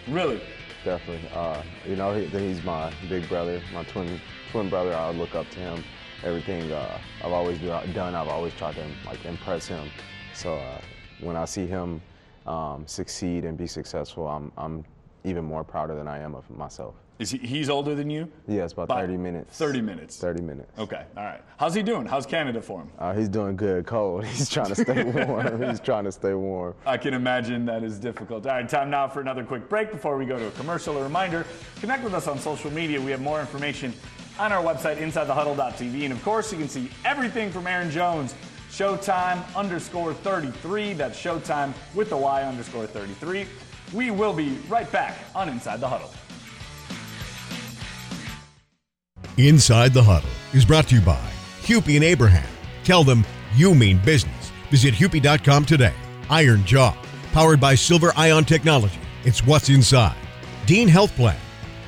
Really? 0.07 0.41
Definitely. 0.83 1.29
Uh, 1.33 1.61
you 1.87 1.95
know, 1.95 2.13
he, 2.13 2.25
he's 2.25 2.63
my 2.63 2.91
big 3.09 3.27
brother, 3.27 3.61
my 3.73 3.83
twin 3.83 4.19
twin 4.51 4.69
brother. 4.69 4.95
I 4.95 5.11
look 5.11 5.35
up 5.35 5.49
to 5.51 5.59
him 5.59 5.83
everything 6.25 6.71
uh, 6.71 6.99
I've 7.23 7.31
always 7.31 7.59
done, 7.59 8.15
I've 8.15 8.27
always 8.27 8.53
tried 8.55 8.75
to 8.75 8.85
like 9.05 9.23
impress 9.25 9.67
him. 9.67 9.89
So 10.33 10.55
uh, 10.55 10.81
when 11.21 11.35
I 11.35 11.45
see 11.45 11.67
him 11.67 12.01
um, 12.47 12.83
succeed 12.87 13.45
and 13.45 13.57
be 13.57 13.67
successful, 13.67 14.27
I'm, 14.27 14.51
I'm 14.57 14.83
even 15.23 15.45
more 15.45 15.63
prouder 15.63 15.95
than 15.95 16.07
I 16.07 16.19
am 16.19 16.35
of 16.35 16.49
myself. 16.49 16.95
Is 17.17 17.31
he, 17.31 17.37
he's 17.37 17.69
older 17.69 17.95
than 17.95 18.09
you? 18.09 18.29
Yeah, 18.45 18.65
it's 18.65 18.73
about, 18.73 18.83
about 18.83 18.99
30 18.99 19.15
minutes. 19.15 19.57
30 19.57 19.81
minutes. 19.81 20.17
30 20.17 20.41
minutes. 20.41 20.69
Okay, 20.77 21.05
all 21.15 21.23
right. 21.23 21.41
How's 21.55 21.73
he 21.73 21.81
doing? 21.81 22.05
How's 22.05 22.25
Canada 22.25 22.61
for 22.61 22.81
him? 22.81 22.89
Uh, 22.99 23.13
he's 23.13 23.29
doing 23.29 23.55
good. 23.55 23.85
Cold. 23.85 24.25
He's 24.35 24.49
trying 24.49 24.67
to 24.67 24.75
stay 24.75 25.01
warm. 25.03 25.61
he's 25.69 25.79
trying 25.79 26.03
to 26.03 26.11
stay 26.11 26.33
warm. 26.33 26.75
I 26.85 26.97
can 26.97 27.13
imagine 27.13 27.65
that 27.67 27.83
is 27.83 27.99
difficult. 27.99 28.45
All 28.45 28.51
right, 28.51 28.67
time 28.67 28.89
now 28.89 29.07
for 29.07 29.21
another 29.21 29.45
quick 29.45 29.69
break 29.69 29.91
before 29.91 30.17
we 30.17 30.25
go 30.25 30.37
to 30.37 30.47
a 30.47 30.51
commercial. 30.51 30.97
A 30.97 31.03
reminder 31.03 31.45
connect 31.79 32.03
with 32.03 32.13
us 32.13 32.27
on 32.27 32.37
social 32.37 32.71
media. 32.71 32.99
We 32.99 33.11
have 33.11 33.21
more 33.21 33.39
information 33.39 33.93
on 34.39 34.51
our 34.51 34.63
website, 34.63 34.97
InsideTheHuddle.tv. 34.97 36.03
And 36.03 36.13
of 36.13 36.23
course, 36.23 36.51
you 36.51 36.57
can 36.57 36.69
see 36.69 36.89
everything 37.03 37.51
from 37.51 37.67
Aaron 37.67 37.89
Jones. 37.89 38.33
Showtime 38.69 39.43
underscore 39.55 40.13
33. 40.13 40.93
That's 40.93 41.21
Showtime 41.21 41.73
with 41.93 42.09
the 42.09 42.17
Y 42.17 42.43
underscore 42.43 42.87
33. 42.87 43.45
We 43.93 44.11
will 44.11 44.33
be 44.33 44.57
right 44.67 44.91
back 44.91 45.17
on 45.33 45.47
Inside 45.47 45.79
the 45.79 45.87
Huddle. 45.87 46.11
Inside 49.37 49.93
the 49.93 50.03
Huddle 50.03 50.29
is 50.53 50.65
brought 50.65 50.87
to 50.89 50.95
you 50.95 51.01
by 51.01 51.29
Hupy 51.61 51.95
and 51.95 52.03
Abraham. 52.03 52.47
Tell 52.83 53.03
them 53.03 53.25
you 53.53 53.73
mean 53.73 53.99
business. 54.03 54.51
Visit 54.71 54.93
Hupy.com 54.93 55.65
today. 55.65 55.93
Iron 56.29 56.65
Jock, 56.65 56.97
powered 57.31 57.59
by 57.59 57.75
Silver 57.75 58.11
Ion 58.17 58.43
Technology. 58.43 58.99
It's 59.23 59.45
what's 59.45 59.69
inside. 59.69 60.15
Dean 60.65 60.87
Health 60.87 61.15
Plan. 61.15 61.37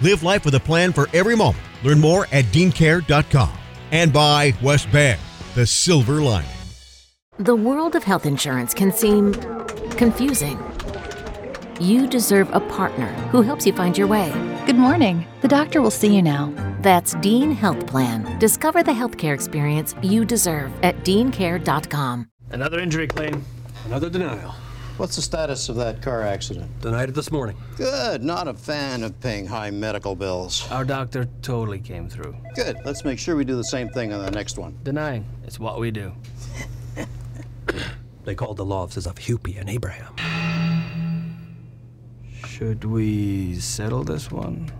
Live 0.01 0.23
life 0.23 0.45
with 0.45 0.55
a 0.55 0.59
plan 0.59 0.93
for 0.93 1.09
every 1.13 1.35
moment 1.35 1.66
Learn 1.83 1.99
more 1.99 2.27
at 2.31 2.45
deancare.com 2.45 3.57
and 3.91 4.11
by 4.11 4.53
West 4.61 4.91
Bend, 4.91 5.19
the 5.55 5.65
silver 5.65 6.15
lining. 6.15 6.49
The 7.39 7.55
world 7.55 7.95
of 7.95 8.03
health 8.03 8.25
insurance 8.25 8.73
can 8.73 8.91
seem 8.91 9.33
confusing. 9.91 10.59
You 11.79 12.07
deserve 12.07 12.49
a 12.53 12.59
partner 12.59 13.13
who 13.31 13.41
helps 13.41 13.65
you 13.67 13.73
find 13.73 13.95
your 13.95 14.07
way. 14.07 14.31
Good 14.65 14.77
morning. 14.77 15.25
The 15.41 15.47
doctor 15.47 15.81
will 15.81 15.91
see 15.91 16.15
you 16.15 16.23
now. 16.23 16.51
That's 16.81 17.13
Dean 17.15 17.51
Health 17.51 17.85
Plan. 17.85 18.39
Discover 18.39 18.83
the 18.83 18.91
healthcare 18.91 19.35
experience 19.35 19.93
you 20.01 20.25
deserve 20.25 20.71
at 20.81 21.03
deancare.com. 21.05 22.27
Another 22.49 22.79
injury 22.79 23.07
claim. 23.07 23.43
Another 23.85 24.09
denial. 24.09 24.55
What's 24.97 25.15
the 25.15 25.21
status 25.21 25.69
of 25.69 25.75
that 25.75 26.01
car 26.01 26.23
accident? 26.23 26.81
Denied 26.81 27.09
it 27.09 27.11
this 27.11 27.31
morning. 27.31 27.55
Good. 27.75 28.23
Not 28.23 28.47
a 28.47 28.53
fan 28.55 29.03
of 29.03 29.19
paying 29.21 29.45
high 29.45 29.69
medical 29.69 30.15
bills. 30.15 30.67
Our 30.71 30.83
doctor 30.83 31.29
totally 31.43 31.79
came 31.79 32.09
through. 32.09 32.35
Good. 32.55 32.79
Let's 32.83 33.05
make 33.05 33.19
sure 33.19 33.35
we 33.35 33.45
do 33.45 33.55
the 33.55 33.63
same 33.63 33.89
thing 33.89 34.11
on 34.11 34.25
the 34.25 34.31
next 34.31 34.57
one. 34.57 34.75
Denying. 34.81 35.23
It's 35.43 35.59
what 35.59 35.79
we 35.79 35.91
do. 35.91 36.13
they 38.25 38.33
called 38.33 38.57
the 38.57 38.65
law 38.65 38.81
offices 38.81 39.05
of 39.05 39.17
Hupy 39.17 39.59
and 39.59 39.69
Abraham. 39.69 40.15
Should 42.47 42.83
we 42.83 43.59
settle 43.59 44.03
this 44.03 44.31
one? 44.31 44.71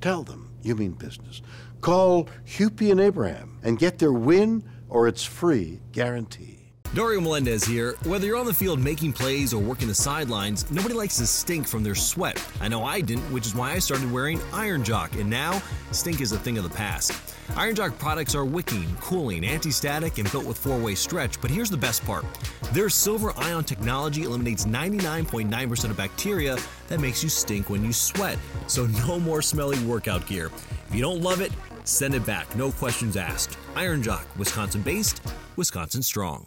Tell 0.00 0.22
them 0.22 0.52
you 0.62 0.74
mean 0.74 0.92
business. 0.92 1.42
Call 1.82 2.30
Hupy 2.46 2.90
and 2.90 2.98
Abraham 2.98 3.58
and 3.62 3.78
get 3.78 3.98
their 3.98 4.12
win 4.12 4.64
or 4.88 5.06
it's 5.06 5.22
free 5.22 5.80
guarantee. 5.92 6.53
Dario 6.94 7.20
Melendez 7.20 7.64
here. 7.64 7.96
Whether 8.04 8.26
you're 8.26 8.36
on 8.36 8.46
the 8.46 8.54
field 8.54 8.78
making 8.78 9.14
plays 9.14 9.52
or 9.52 9.60
working 9.60 9.88
the 9.88 9.94
sidelines, 9.94 10.70
nobody 10.70 10.94
likes 10.94 11.16
to 11.16 11.26
stink 11.26 11.66
from 11.66 11.82
their 11.82 11.96
sweat. 11.96 12.40
I 12.60 12.68
know 12.68 12.84
I 12.84 13.00
didn't, 13.00 13.24
which 13.32 13.46
is 13.46 13.54
why 13.54 13.72
I 13.72 13.80
started 13.80 14.12
wearing 14.12 14.40
Iron 14.52 14.84
Jock, 14.84 15.16
and 15.16 15.28
now 15.28 15.60
stink 15.90 16.20
is 16.20 16.30
a 16.30 16.38
thing 16.38 16.56
of 16.56 16.62
the 16.62 16.70
past. 16.70 17.12
Iron 17.56 17.74
Jock 17.74 17.98
products 17.98 18.36
are 18.36 18.44
wicking, 18.44 18.86
cooling, 19.00 19.44
anti 19.44 19.72
static, 19.72 20.18
and 20.18 20.30
built 20.30 20.46
with 20.46 20.56
four 20.56 20.78
way 20.78 20.94
stretch, 20.94 21.40
but 21.40 21.50
here's 21.50 21.68
the 21.68 21.76
best 21.76 22.04
part 22.04 22.24
their 22.72 22.88
silver 22.88 23.32
ion 23.38 23.64
technology 23.64 24.22
eliminates 24.22 24.64
99.9% 24.64 25.90
of 25.90 25.96
bacteria 25.96 26.56
that 26.86 27.00
makes 27.00 27.24
you 27.24 27.28
stink 27.28 27.70
when 27.70 27.84
you 27.84 27.92
sweat. 27.92 28.38
So, 28.68 28.86
no 29.08 29.18
more 29.18 29.42
smelly 29.42 29.84
workout 29.84 30.28
gear. 30.28 30.52
If 30.88 30.94
you 30.94 31.02
don't 31.02 31.22
love 31.22 31.40
it, 31.40 31.50
send 31.82 32.14
it 32.14 32.24
back, 32.24 32.54
no 32.54 32.70
questions 32.70 33.16
asked. 33.16 33.58
Iron 33.74 34.00
Jock, 34.00 34.26
Wisconsin 34.38 34.82
based, 34.82 35.20
Wisconsin 35.56 36.00
strong. 36.00 36.46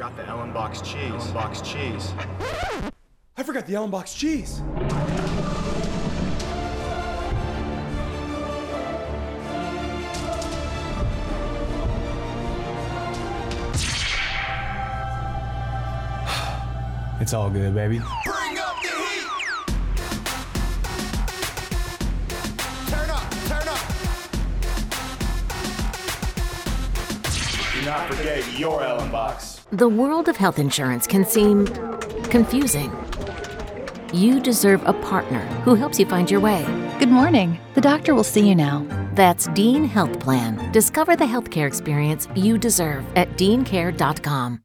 Forgot 0.00 0.16
the 0.16 0.24
Ellen 0.28 0.52
box 0.54 0.80
cheese. 0.80 1.12
Ellen 1.12 1.34
box 1.34 1.60
cheese. 1.60 2.14
I 3.36 3.42
forgot 3.42 3.66
the 3.66 3.74
Ellen 3.74 3.90
box 3.90 4.14
cheese. 4.14 4.62
It's 17.20 17.34
all 17.34 17.50
good, 17.50 17.74
baby. 17.74 18.00
Bring 18.24 18.56
up 18.56 18.80
the 18.80 18.88
heat. 18.88 19.26
Turn 22.88 23.10
up, 23.10 23.30
turn 23.50 23.68
up. 23.68 23.84
Do 27.74 27.82
not 27.84 28.08
forget 28.08 28.58
your 28.58 28.82
Ellen 28.82 29.10
box. 29.12 29.59
The 29.72 29.88
world 29.88 30.28
of 30.28 30.36
health 30.36 30.58
insurance 30.58 31.06
can 31.06 31.24
seem 31.24 31.68
confusing. 32.24 32.92
You 34.12 34.40
deserve 34.40 34.82
a 34.84 34.92
partner 34.92 35.38
who 35.62 35.76
helps 35.76 35.96
you 36.00 36.06
find 36.06 36.28
your 36.28 36.40
way. 36.40 36.64
Good 36.98 37.08
morning. 37.08 37.56
The 37.74 37.80
doctor 37.80 38.16
will 38.16 38.24
see 38.24 38.48
you 38.48 38.56
now. 38.56 38.84
That's 39.14 39.46
Dean 39.48 39.84
Health 39.84 40.18
Plan. 40.18 40.72
Discover 40.72 41.14
the 41.14 41.24
healthcare 41.24 41.68
experience 41.68 42.26
you 42.34 42.58
deserve 42.58 43.06
at 43.14 43.38
deancare.com. 43.38 44.60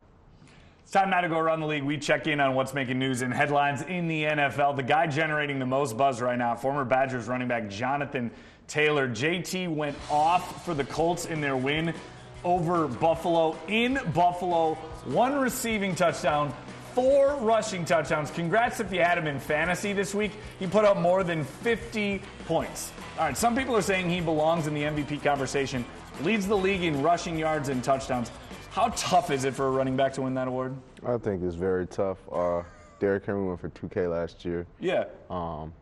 It's 0.82 0.92
time 0.92 1.12
now 1.12 1.22
to 1.22 1.30
go 1.30 1.38
around 1.38 1.60
the 1.60 1.68
league. 1.68 1.84
We 1.84 2.00
check 2.00 2.26
in 2.26 2.40
on 2.40 2.56
what's 2.56 2.74
making 2.74 2.98
news 2.98 3.22
and 3.22 3.32
headlines 3.32 3.84
in 3.84 4.08
the 4.08 4.24
NFL. 4.24 4.76
The 4.76 4.82
guy 4.82 5.06
generating 5.06 5.60
the 5.60 5.68
most 5.68 5.96
buzz 5.96 6.20
right 6.20 6.38
now, 6.38 6.56
former 6.56 6.84
Badgers 6.84 7.28
running 7.28 7.48
back 7.48 7.70
Jonathan 7.70 8.32
Taylor. 8.68 9.08
JT 9.08 9.70
went 9.70 9.96
off 10.10 10.66
for 10.66 10.74
the 10.74 10.86
Colts 10.86 11.26
in 11.26 11.42
their 11.42 11.58
win 11.58 11.94
over 12.44 12.88
Buffalo 12.88 13.58
in 13.68 14.00
Buffalo. 14.14 14.76
One 15.06 15.40
receiving 15.40 15.96
touchdown, 15.96 16.54
four 16.94 17.36
rushing 17.38 17.86
touchdowns. 17.86 18.32
Congrats 18.32 18.80
if 18.80 18.92
you 18.92 19.02
had 19.02 19.18
him 19.18 19.28
in 19.28 19.40
fantasy 19.40 19.94
this 19.94 20.14
week. 20.14 20.32
He 20.60 20.68
put 20.68 20.86
up 20.86 20.98
more 20.98 21.24
than 21.24 21.44
50 21.44 22.22
points. 22.46 22.92
All 23.18 23.26
right, 23.26 23.38
some 23.38 23.56
people 23.56 23.76
are 23.76 23.82
saying 23.82 24.10
he 24.10 24.22
belongs 24.22 24.68
in 24.68 24.74
the 24.74 24.84
MVP 24.84 25.24
conversation, 25.24 25.86
leads 26.22 26.48
the 26.48 26.58
league 26.58 26.84
in 26.84 27.02
rushing 27.02 27.38
yards 27.38 27.70
and 27.70 27.84
touchdowns. 27.84 28.32
How 28.72 28.90
tough 28.96 29.32
is 29.32 29.46
it 29.46 29.54
for 29.54 29.68
a 29.68 29.72
running 29.72 29.96
back 29.96 30.14
to 30.14 30.22
win 30.22 30.34
that 30.34 30.48
award? 30.48 30.76
I 31.06 31.18
think 31.18 31.44
it's 31.44 31.56
very 31.56 31.88
tough. 31.88 32.18
Uh, 32.32 32.64
Derrick 33.00 33.26
Henry 33.26 33.46
went 33.46 33.60
for 33.60 33.70
2K 33.70 34.12
last 34.12 34.44
year. 34.44 34.66
Yeah. 34.80 35.06
Um, 35.30 35.74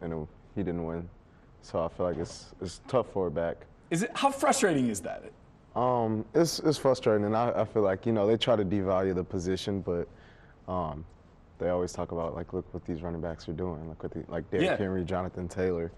and 0.00 0.12
it, 0.12 0.28
he 0.54 0.62
didn't 0.62 0.84
win, 0.84 1.08
so 1.62 1.84
I 1.84 1.88
feel 1.88 2.06
like 2.06 2.18
it's 2.18 2.46
it's 2.60 2.80
tough 2.88 3.12
for 3.12 3.28
a 3.28 3.30
back. 3.30 3.58
Is 3.90 4.02
it 4.02 4.10
how 4.14 4.30
frustrating 4.30 4.88
is 4.88 5.00
that? 5.00 5.24
Um, 5.74 6.24
it's 6.34 6.58
it's 6.60 6.78
frustrating, 6.78 7.24
and 7.24 7.36
I, 7.36 7.50
I 7.50 7.64
feel 7.64 7.82
like 7.82 8.04
you 8.04 8.12
know 8.12 8.26
they 8.26 8.36
try 8.36 8.56
to 8.56 8.64
devalue 8.64 9.14
the 9.14 9.24
position, 9.24 9.80
but 9.80 10.06
um, 10.70 11.04
they 11.58 11.70
always 11.70 11.92
talk 11.92 12.12
about 12.12 12.34
like 12.34 12.52
look 12.52 12.66
what 12.74 12.84
these 12.84 13.02
running 13.02 13.20
backs 13.20 13.48
are 13.48 13.54
doing, 13.54 13.88
look 13.88 14.02
what 14.02 14.12
the, 14.12 14.24
like 14.28 14.50
Derrick 14.50 14.66
Yeah. 14.66 14.76
Henry, 14.76 15.04
Jonathan 15.04 15.48
Taylor, 15.48 15.90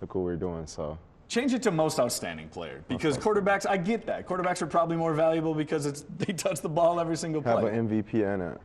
look 0.00 0.14
what 0.14 0.24
we're 0.24 0.36
doing. 0.36 0.66
So 0.66 0.98
Change 1.26 1.54
it 1.54 1.62
to 1.62 1.70
most 1.70 1.98
outstanding 1.98 2.48
player 2.48 2.84
because 2.86 3.16
quarterbacks. 3.16 3.66
I 3.66 3.78
get 3.78 4.04
that 4.06 4.28
quarterbacks 4.28 4.60
are 4.60 4.66
probably 4.66 4.96
more 4.96 5.14
valuable 5.14 5.54
because 5.54 5.86
it's 5.86 6.04
they 6.18 6.32
touch 6.32 6.60
the 6.60 6.68
ball 6.68 7.00
every 7.00 7.16
single 7.16 7.40
play. 7.40 7.52
have 7.52 7.64
an 7.64 7.88
MVP 7.88 8.32
and 8.32 8.42
a 8.42 8.58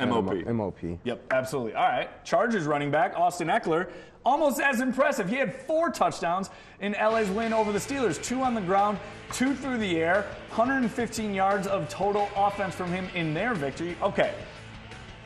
MOP. 0.00 0.46
MOP. 0.46 0.98
Yep, 1.04 1.32
absolutely. 1.32 1.74
All 1.74 1.88
right. 1.88 2.24
Chargers 2.24 2.64
running 2.64 2.90
back 2.90 3.14
Austin 3.16 3.48
Ekeler, 3.48 3.90
almost 4.24 4.60
as 4.60 4.80
impressive. 4.80 5.28
He 5.28 5.36
had 5.36 5.54
four 5.54 5.90
touchdowns 5.90 6.50
in 6.80 6.92
LA's 6.92 7.30
win 7.30 7.52
over 7.52 7.72
the 7.72 7.78
Steelers 7.78 8.22
two 8.22 8.42
on 8.42 8.54
the 8.54 8.60
ground, 8.60 8.98
two 9.32 9.54
through 9.54 9.78
the 9.78 9.96
air, 9.96 10.26
115 10.48 11.34
yards 11.34 11.66
of 11.66 11.88
total 11.88 12.28
offense 12.36 12.74
from 12.74 12.90
him 12.90 13.08
in 13.14 13.34
their 13.34 13.54
victory. 13.54 13.96
Okay. 14.02 14.34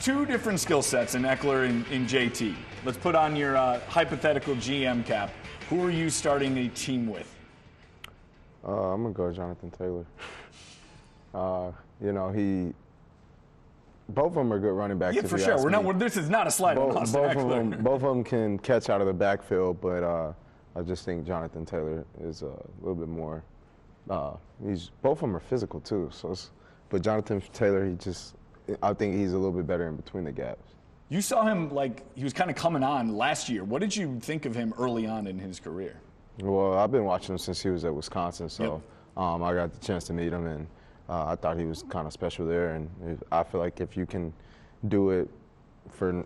Two 0.00 0.26
different 0.26 0.60
skill 0.60 0.82
sets 0.82 1.14
in 1.14 1.22
Ekeler 1.22 1.68
and 1.68 1.86
in 1.88 2.06
JT. 2.06 2.54
Let's 2.84 2.98
put 2.98 3.14
on 3.14 3.34
your 3.34 3.56
uh, 3.56 3.80
hypothetical 3.88 4.54
GM 4.56 5.06
cap. 5.06 5.30
Who 5.70 5.82
are 5.84 5.90
you 5.90 6.10
starting 6.10 6.58
a 6.58 6.68
team 6.68 7.06
with? 7.08 7.32
Uh, 8.66 8.92
I'm 8.92 9.02
gonna 9.02 9.14
go 9.14 9.32
Jonathan 9.32 9.70
Taylor. 9.70 10.04
Uh, 11.34 11.70
you 12.02 12.14
know 12.14 12.30
he. 12.30 12.72
Both 14.08 14.28
of 14.28 14.34
them 14.34 14.52
are 14.52 14.58
good 14.58 14.72
running 14.72 14.98
backs. 14.98 15.16
Yeah, 15.16 15.22
for 15.22 15.38
sure. 15.38 15.62
We're 15.62 15.70
not. 15.70 15.84
We're, 15.84 15.94
this 15.94 16.16
is 16.16 16.30
not 16.30 16.46
a 16.46 16.50
slight 16.50 16.78
on 16.78 16.88
both, 16.88 16.96
Austin 16.96 17.22
both 17.22 17.36
of 17.36 17.48
them, 17.48 17.70
both 17.82 18.02
of 18.02 18.08
them 18.08 18.22
can 18.22 18.58
catch 18.58 18.88
out 18.88 19.00
of 19.00 19.06
the 19.08 19.12
backfield, 19.12 19.80
but 19.80 20.04
uh, 20.04 20.32
I 20.76 20.82
just 20.82 21.04
think 21.04 21.26
Jonathan 21.26 21.64
Taylor 21.64 22.04
is 22.20 22.42
a 22.42 22.54
little 22.80 22.94
bit 22.94 23.08
more. 23.08 23.42
Uh, 24.08 24.34
he's 24.64 24.90
both 25.02 25.18
of 25.18 25.22
them 25.22 25.36
are 25.36 25.40
physical 25.40 25.80
too. 25.80 26.08
So, 26.12 26.30
it's, 26.30 26.50
but 26.88 27.02
Jonathan 27.02 27.42
Taylor, 27.52 27.84
he 27.84 27.94
just, 27.94 28.36
I 28.80 28.92
think 28.92 29.16
he's 29.16 29.32
a 29.32 29.36
little 29.36 29.52
bit 29.52 29.66
better 29.66 29.88
in 29.88 29.96
between 29.96 30.22
the 30.22 30.32
gaps. 30.32 30.74
You 31.08 31.20
saw 31.20 31.44
him 31.44 31.72
like 31.72 32.02
he 32.16 32.22
was 32.22 32.32
kind 32.32 32.50
of 32.50 32.56
coming 32.56 32.84
on 32.84 33.16
last 33.16 33.48
year. 33.48 33.64
What 33.64 33.80
did 33.80 33.94
you 33.94 34.18
think 34.20 34.44
of 34.44 34.54
him 34.54 34.72
early 34.78 35.06
on 35.06 35.26
in 35.26 35.38
his 35.38 35.58
career? 35.58 36.00
Well, 36.40 36.74
I've 36.74 36.92
been 36.92 37.04
watching 37.04 37.32
him 37.32 37.38
since 37.38 37.62
he 37.62 37.70
was 37.70 37.84
at 37.84 37.94
Wisconsin, 37.94 38.48
so 38.48 38.82
um, 39.16 39.42
I 39.42 39.54
got 39.54 39.72
the 39.72 39.84
chance 39.84 40.04
to 40.04 40.12
meet 40.12 40.32
him, 40.32 40.46
and 40.46 40.66
uh, 41.08 41.26
I 41.26 41.36
thought 41.36 41.58
he 41.58 41.64
was 41.64 41.84
kind 41.88 42.06
of 42.06 42.12
special 42.12 42.46
there. 42.46 42.74
And 42.74 43.20
I 43.30 43.42
feel 43.42 43.60
like 43.60 43.80
if 43.80 43.96
you 43.96 44.06
can 44.06 44.32
do 44.88 45.10
it 45.10 45.28
for 45.90 46.24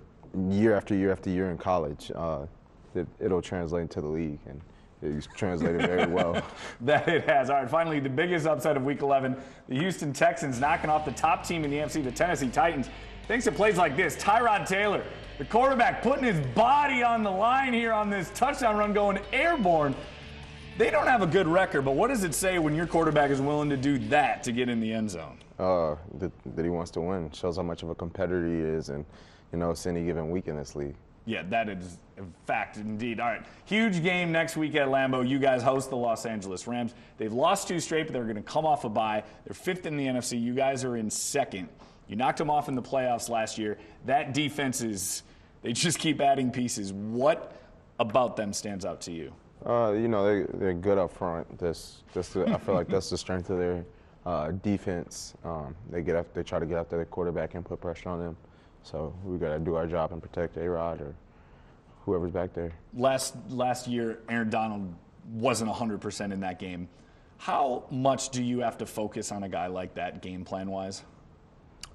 year 0.49 0.77
after 0.77 0.95
year 0.95 1.13
after 1.13 1.31
year 1.31 1.51
in 1.51 1.59
college, 1.59 2.11
uh, 2.15 2.47
it, 2.95 3.07
it'll 3.21 3.43
translate 3.43 3.83
into 3.83 4.01
the 4.01 4.09
league, 4.09 4.39
and 4.47 4.61
he's 5.01 5.29
translated 5.37 5.83
very 5.83 6.07
well. 6.07 6.43
That 6.83 7.09
it 7.09 7.25
has. 7.25 7.51
All 7.51 7.57
right, 7.57 7.71
finally, 7.71 8.01
the 8.01 8.09
biggest 8.09 8.47
upset 8.47 8.77
of 8.77 8.85
Week 8.85 9.03
11: 9.03 9.37
the 9.69 9.77
Houston 9.77 10.13
Texans 10.13 10.59
knocking 10.59 10.91
off 10.91 11.05
the 11.05 11.13
top 11.13 11.47
team 11.47 11.65
in 11.65 11.71
the 11.71 11.77
NFC, 11.77 12.03
the 12.03 12.11
Tennessee 12.11 12.49
Titans. 12.49 12.89
Thanks 13.29 13.45
to 13.45 13.53
plays 13.53 13.77
like 13.77 13.97
this, 13.97 14.17
Tyrod 14.17 14.67
Taylor, 14.67 15.05
the 15.39 15.45
quarterback, 15.45 16.03
putting 16.03 16.25
his 16.25 16.41
body 16.55 17.03
on 17.03 17.23
the 17.23 17.31
line 17.31 17.73
here 17.73 17.93
on 17.93 18.11
this 18.11 18.31
touchdown 18.35 18.77
run, 18.77 18.93
going 18.93 19.21
airborne. 19.33 19.95
They 20.79 20.91
don't 20.91 21.07
have 21.07 21.23
a 21.23 21.27
good 21.27 21.47
record, 21.47 21.83
but 21.85 21.95
what 21.95 22.09
does 22.09 22.25
it 22.25 22.35
say 22.35 22.59
when 22.59 22.75
your 22.75 22.87
quarterback 22.87 23.31
is 23.31 23.41
willing 23.41 23.69
to 23.71 23.77
do 23.77 23.99
that 24.09 24.43
to 24.45 24.53
get 24.53 24.69
in 24.69 24.81
the 24.81 24.93
end 24.93 25.11
zone? 25.11 25.39
uh, 25.59 25.95
that, 26.19 26.33
that 26.57 26.65
he 26.65 26.71
wants 26.71 26.91
to 26.93 27.01
win. 27.01 27.31
Shows 27.33 27.57
how 27.57 27.63
much 27.63 27.83
of 27.83 27.91
a 27.91 27.95
competitor 27.95 28.47
he 28.47 28.61
is, 28.61 28.89
and 28.89 29.05
you 29.53 29.59
know, 29.59 29.71
it's 29.71 29.87
any 29.87 30.05
given 30.05 30.31
week 30.31 30.49
in 30.49 30.57
this 30.57 30.75
league. 30.75 30.95
Yeah, 31.27 31.43
that 31.51 31.69
is 31.69 31.99
a 32.19 32.23
fact 32.47 32.79
indeed. 32.79 33.21
All 33.21 33.27
right, 33.29 33.45
huge 33.67 34.03
game 34.03 34.33
next 34.33 34.57
week 34.57 34.75
at 34.75 34.89
Lambeau. 34.89 35.29
You 35.29 35.39
guys 35.39 35.63
host 35.63 35.91
the 35.91 35.97
Los 35.97 36.25
Angeles 36.25 36.67
Rams. 36.67 36.95
They've 37.19 37.33
lost 37.33 37.69
two 37.69 37.79
straight, 37.79 38.07
but 38.07 38.15
they're 38.15 38.25
going 38.25 38.37
to 38.37 38.43
come 38.43 38.65
off 38.65 38.85
a 38.85 38.89
bye. 38.89 39.23
They're 39.45 39.55
fifth 39.55 39.85
in 39.85 39.99
the 39.99 40.07
NFC. 40.07 40.41
You 40.41 40.55
guys 40.55 40.83
are 40.83 40.97
in 40.97 41.11
second. 41.11 41.69
You 42.09 42.17
knocked 42.17 42.39
them 42.39 42.51
off 42.51 42.69
in 42.69 42.75
the 42.75 42.83
playoffs 42.83 43.29
last 43.29 43.59
year. 43.59 43.77
That 44.07 44.33
defense 44.33 44.81
is, 44.81 45.23
they 45.63 45.73
just 45.73 45.99
keep 45.99 46.21
adding 46.23 46.51
pieces. 46.51 46.93
What 46.93 47.55
about 48.01 48.37
them 48.37 48.53
stands 48.55 48.85
out 48.87 49.03
to 49.03 49.13
you? 49.13 49.33
Uh, 49.67 49.93
you 49.93 50.09
know, 50.09 50.25
they, 50.25 50.47
they're 50.59 50.73
good 50.75 50.99
up 50.99 51.13
front. 51.13 51.59
That's, 51.59 52.03
that's 52.15 52.31
the, 52.31 52.47
I 52.49 52.59
feel 52.59 52.75
like 52.75 52.89
that's 52.89 53.11
the 53.11 53.19
strength 53.19 53.51
of 53.51 53.59
their 53.59 53.85
uh, 54.27 54.53
defense. 54.63 55.35
Um, 55.45 55.75
they 55.91 56.03
get 56.03 56.17
up, 56.17 56.33
they 56.35 56.43
try 56.43 56.59
to 56.59 56.67
get 56.67 56.79
after 56.79 56.97
their 56.97 57.05
quarterback 57.05 57.55
and 57.55 57.65
put 57.65 57.81
pressure 57.81 58.09
on 58.09 58.19
them. 58.19 58.37
So 58.83 59.15
we 59.25 59.37
got 59.37 59.51
to 59.51 59.59
do 59.59 59.75
our 59.75 59.87
job 59.87 60.13
and 60.13 60.23
protect 60.23 60.57
A 60.57 60.69
Rod 60.69 61.01
or 61.03 61.15
whoever's 62.07 62.31
back 62.31 62.55
there. 62.55 62.73
Last 62.95 63.37
last 63.51 63.87
year, 63.87 64.21
Aaron 64.31 64.49
Donald 64.49 64.95
wasn't 65.33 65.71
100% 65.71 66.33
in 66.33 66.41
that 66.41 66.59
game. 66.59 66.89
How 67.37 67.85
much 67.91 68.31
do 68.31 68.43
you 68.43 68.61
have 68.61 68.79
to 68.79 68.87
focus 68.87 69.31
on 69.33 69.43
a 69.45 69.49
guy 69.49 69.67
like 69.67 69.95
that, 69.95 70.23
game 70.23 70.45
plan 70.45 70.71
wise? 70.71 71.03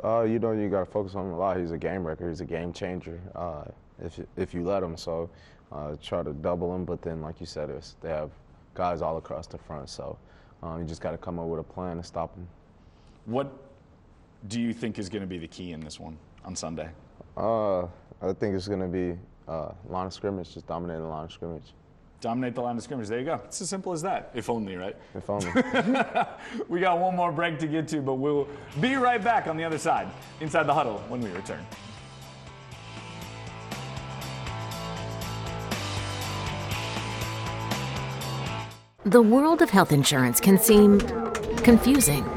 Uh, 0.04 0.22
you 0.22 0.38
know, 0.40 0.52
you 0.52 0.70
got 0.70 0.80
to 0.82 0.86
focus 0.92 1.16
on 1.16 1.26
him 1.28 1.34
a 1.34 1.38
lot. 1.38 1.58
He's 1.58 1.72
a 1.72 1.78
game 1.78 2.06
wrecker. 2.06 2.30
He's 2.30 2.42
a 2.42 2.46
game 2.46 2.72
changer. 2.74 3.20
Uh, 3.34 3.64
if 4.04 4.18
you- 4.18 4.28
if 4.36 4.54
you 4.54 4.64
let 4.64 4.84
him, 4.84 4.96
so 4.98 5.30
uh, 5.72 5.96
try 6.02 6.24
to 6.24 6.34
double 6.34 6.72
them. 6.72 6.86
But 6.86 7.02
then, 7.02 7.22
like 7.22 7.40
you 7.40 7.46
said, 7.46 7.70
they 8.02 8.10
have 8.10 8.32
guys 8.74 9.02
all 9.02 9.18
across 9.18 9.48
the 9.48 9.58
front. 9.58 9.90
So 9.90 10.18
um, 10.64 10.80
you 10.80 10.86
just 10.86 11.02
got 11.02 11.12
to 11.12 11.18
come 11.18 11.40
up 11.40 11.48
with 11.48 11.60
a 11.60 11.64
plan 11.64 11.98
to 11.98 12.04
stop 12.04 12.34
them. 12.36 12.48
What 13.26 13.52
do 14.48 14.62
you 14.62 14.74
think 14.74 15.00
is 15.00 15.10
going 15.10 15.22
to 15.22 15.28
be 15.28 15.38
the 15.38 15.48
key 15.48 15.72
in 15.72 15.80
this 15.80 16.00
one 16.00 16.18
on 16.44 16.56
Sunday? 16.56 16.90
Uh, 17.36 17.84
I 18.22 18.34
think 18.40 18.56
it's 18.56 18.68
going 18.68 18.80
to 18.80 18.88
be 18.88 19.18
uh, 19.48 19.72
line 19.88 20.08
of 20.08 20.14
scrimmage, 20.14 20.54
just 20.54 20.68
dominating 20.68 21.04
the 21.04 21.10
line 21.10 21.26
of 21.26 21.32
scrimmage. 21.32 21.74
Dominate 22.22 22.56
the 22.56 22.62
line 22.62 22.78
of 22.78 22.84
scrimmage. 22.84 23.08
There 23.08 23.20
you 23.20 23.26
go. 23.26 23.42
It's 23.46 23.62
as 23.62 23.70
simple 23.70 23.92
as 23.92 24.02
that. 24.02 24.32
If 24.34 24.50
only, 24.50 24.76
right? 24.76 24.96
If 25.14 25.30
only. 25.30 25.52
we 26.70 26.80
got 26.80 26.98
one 26.98 27.16
more 27.16 27.32
break 27.32 27.60
to 27.60 27.68
get 27.68 27.88
to, 27.90 28.02
but 28.02 28.16
we'll 28.16 28.48
be 28.82 28.96
right 28.96 29.24
back 29.24 29.48
on 29.48 29.58
the 29.58 29.64
other 29.64 29.78
side, 29.78 30.08
inside 30.40 30.64
the 30.64 30.74
huddle, 30.74 31.04
when 31.08 31.22
we 31.22 31.30
return. 31.32 31.64
The 39.08 39.22
world 39.22 39.62
of 39.62 39.70
health 39.70 39.92
insurance 39.92 40.40
can 40.40 40.58
seem 40.58 41.00
confusing. 41.58 42.28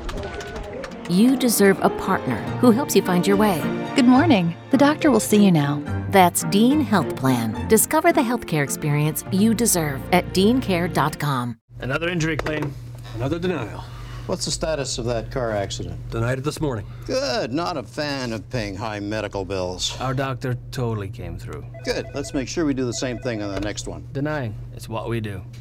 You 1.09 1.35
deserve 1.35 1.79
a 1.81 1.89
partner 1.89 2.37
who 2.61 2.73
helps 2.73 2.95
you 2.95 3.01
find 3.01 3.27
your 3.27 3.39
way. 3.39 3.59
Good 3.97 4.05
morning. 4.05 4.55
The 4.71 4.77
doctor 4.77 5.11
will 5.11 5.19
see 5.19 5.43
you 5.43 5.51
now. 5.51 5.83
That's 6.11 6.45
Dean 6.45 6.83
Health 6.83 7.17
Plan. 7.17 7.67
Discover 7.69 8.13
the 8.13 8.21
healthcare 8.21 8.63
experience 8.63 9.25
you 9.33 9.55
deserve 9.55 10.03
at 10.13 10.27
deancare.com. 10.35 11.57
Another 11.81 12.11
injury 12.11 12.37
claim. 12.37 12.75
Another 13.15 13.39
denial. 13.39 13.83
What's 14.27 14.45
the 14.45 14.51
status 14.51 14.99
of 14.99 15.07
that 15.07 15.31
car 15.31 15.53
accident? 15.53 15.99
Denied 16.11 16.37
it 16.37 16.45
this 16.45 16.61
morning. 16.61 16.85
Good. 17.07 17.51
Not 17.51 17.79
a 17.79 17.83
fan 17.83 18.35
of 18.35 18.47
paying 18.51 18.77
high 18.77 19.01
medical 19.01 19.47
bills. 19.47 19.99
Our 20.03 20.13
doctor 20.13 20.59
totally 20.71 21.09
came 21.09 21.39
through. 21.39 21.65
Good. 21.87 22.09
Let's 22.15 22.35
make 22.35 22.47
sure 22.47 22.67
we 22.67 22.75
do 22.75 22.85
the 22.85 22.93
same 22.93 23.19
thing 23.21 23.41
on 23.41 23.55
the 23.55 23.61
next 23.61 23.89
one. 23.89 24.07
Denying. 24.13 24.55
It's 24.75 24.87
what 24.87 25.09
we 25.09 25.23
do. 25.23 25.41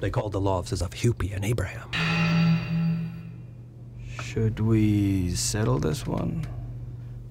They 0.00 0.10
called 0.10 0.32
the 0.32 0.40
law 0.40 0.58
offices 0.58 0.82
of 0.82 0.90
Hupy 0.90 1.34
and 1.34 1.44
Abraham. 1.44 1.90
Should 4.20 4.60
we 4.60 5.34
settle 5.34 5.78
this 5.78 6.06
one? 6.06 6.46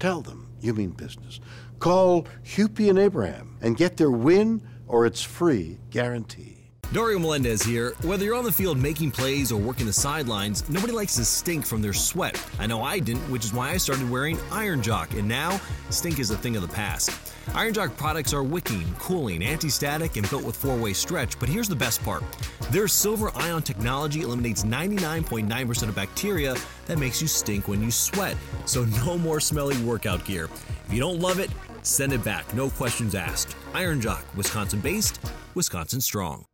Tell 0.00 0.22
them 0.22 0.48
you 0.60 0.74
mean 0.74 0.90
business. 0.90 1.40
Call 1.78 2.26
Hupy 2.42 2.88
and 2.88 2.98
Abraham 2.98 3.56
and 3.60 3.76
get 3.76 3.96
their 3.96 4.10
win 4.10 4.62
or 4.86 5.06
it's 5.06 5.22
free 5.22 5.78
guarantee. 5.90 6.63
Dario 6.92 7.18
Melendez 7.18 7.62
here. 7.62 7.94
Whether 8.02 8.24
you're 8.24 8.34
on 8.34 8.44
the 8.44 8.52
field 8.52 8.78
making 8.78 9.10
plays 9.10 9.50
or 9.50 9.60
working 9.60 9.86
the 9.86 9.92
sidelines, 9.92 10.68
nobody 10.68 10.92
likes 10.92 11.16
to 11.16 11.24
stink 11.24 11.66
from 11.66 11.82
their 11.82 11.92
sweat. 11.92 12.40
I 12.58 12.66
know 12.66 12.82
I 12.82 12.98
didn't, 12.98 13.28
which 13.30 13.44
is 13.44 13.52
why 13.52 13.70
I 13.70 13.76
started 13.76 14.08
wearing 14.08 14.38
Iron 14.52 14.82
Jock, 14.82 15.14
and 15.14 15.26
now 15.26 15.60
stink 15.90 16.18
is 16.18 16.30
a 16.30 16.36
thing 16.36 16.56
of 16.56 16.62
the 16.62 16.72
past. 16.74 17.10
Iron 17.54 17.74
Jock 17.74 17.96
products 17.96 18.32
are 18.32 18.42
wicking, 18.42 18.84
cooling, 18.98 19.42
anti 19.42 19.68
static, 19.68 20.16
and 20.16 20.28
built 20.30 20.44
with 20.44 20.56
four 20.56 20.76
way 20.76 20.92
stretch, 20.92 21.38
but 21.38 21.48
here's 21.48 21.68
the 21.68 21.76
best 21.76 22.02
part 22.02 22.22
their 22.70 22.88
silver 22.88 23.30
ion 23.34 23.62
technology 23.62 24.22
eliminates 24.22 24.64
99.9% 24.64 25.88
of 25.88 25.94
bacteria 25.94 26.54
that 26.86 26.98
makes 26.98 27.20
you 27.20 27.28
stink 27.28 27.68
when 27.68 27.82
you 27.82 27.90
sweat. 27.90 28.36
So, 28.66 28.84
no 29.04 29.18
more 29.18 29.40
smelly 29.40 29.76
workout 29.82 30.24
gear. 30.24 30.48
If 30.86 30.92
you 30.92 31.00
don't 31.00 31.20
love 31.20 31.38
it, 31.40 31.50
send 31.82 32.12
it 32.12 32.24
back, 32.24 32.52
no 32.54 32.70
questions 32.70 33.14
asked. 33.14 33.56
Iron 33.74 34.00
Jock, 34.00 34.24
Wisconsin 34.36 34.80
based, 34.80 35.18
Wisconsin 35.54 36.00
strong. 36.00 36.44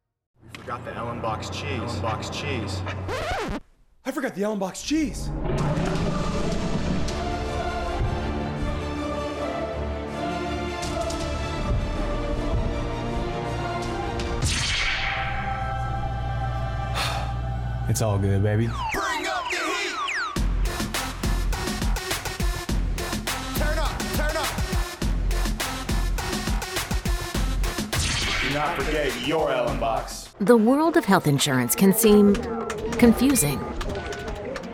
Forgot 0.70 0.84
the 0.84 0.94
Ellen 0.94 1.20
box 1.20 1.50
cheese. 1.50 1.80
Ellen 1.80 2.00
box 2.00 2.30
cheese. 2.30 2.80
I 4.06 4.12
forgot 4.12 4.36
the 4.36 4.44
Ellen 4.44 4.60
box 4.60 4.82
cheese. 4.82 5.28
It's 17.88 18.00
all 18.00 18.20
good, 18.20 18.40
baby. 18.40 18.68
Bring 18.92 19.26
up 19.26 19.50
the 19.50 19.56
heat. 19.56 19.96
Turn 23.56 23.76
up, 23.76 23.98
turn 24.14 24.36
up. 24.36 24.46
Do 28.40 28.50
not 28.54 28.80
forget 28.80 29.26
your 29.26 29.50
Ellen 29.50 29.80
box. 29.80 30.29
The 30.40 30.56
world 30.56 30.96
of 30.96 31.04
health 31.04 31.26
insurance 31.26 31.74
can 31.74 31.92
seem 31.92 32.34
confusing. 32.92 33.62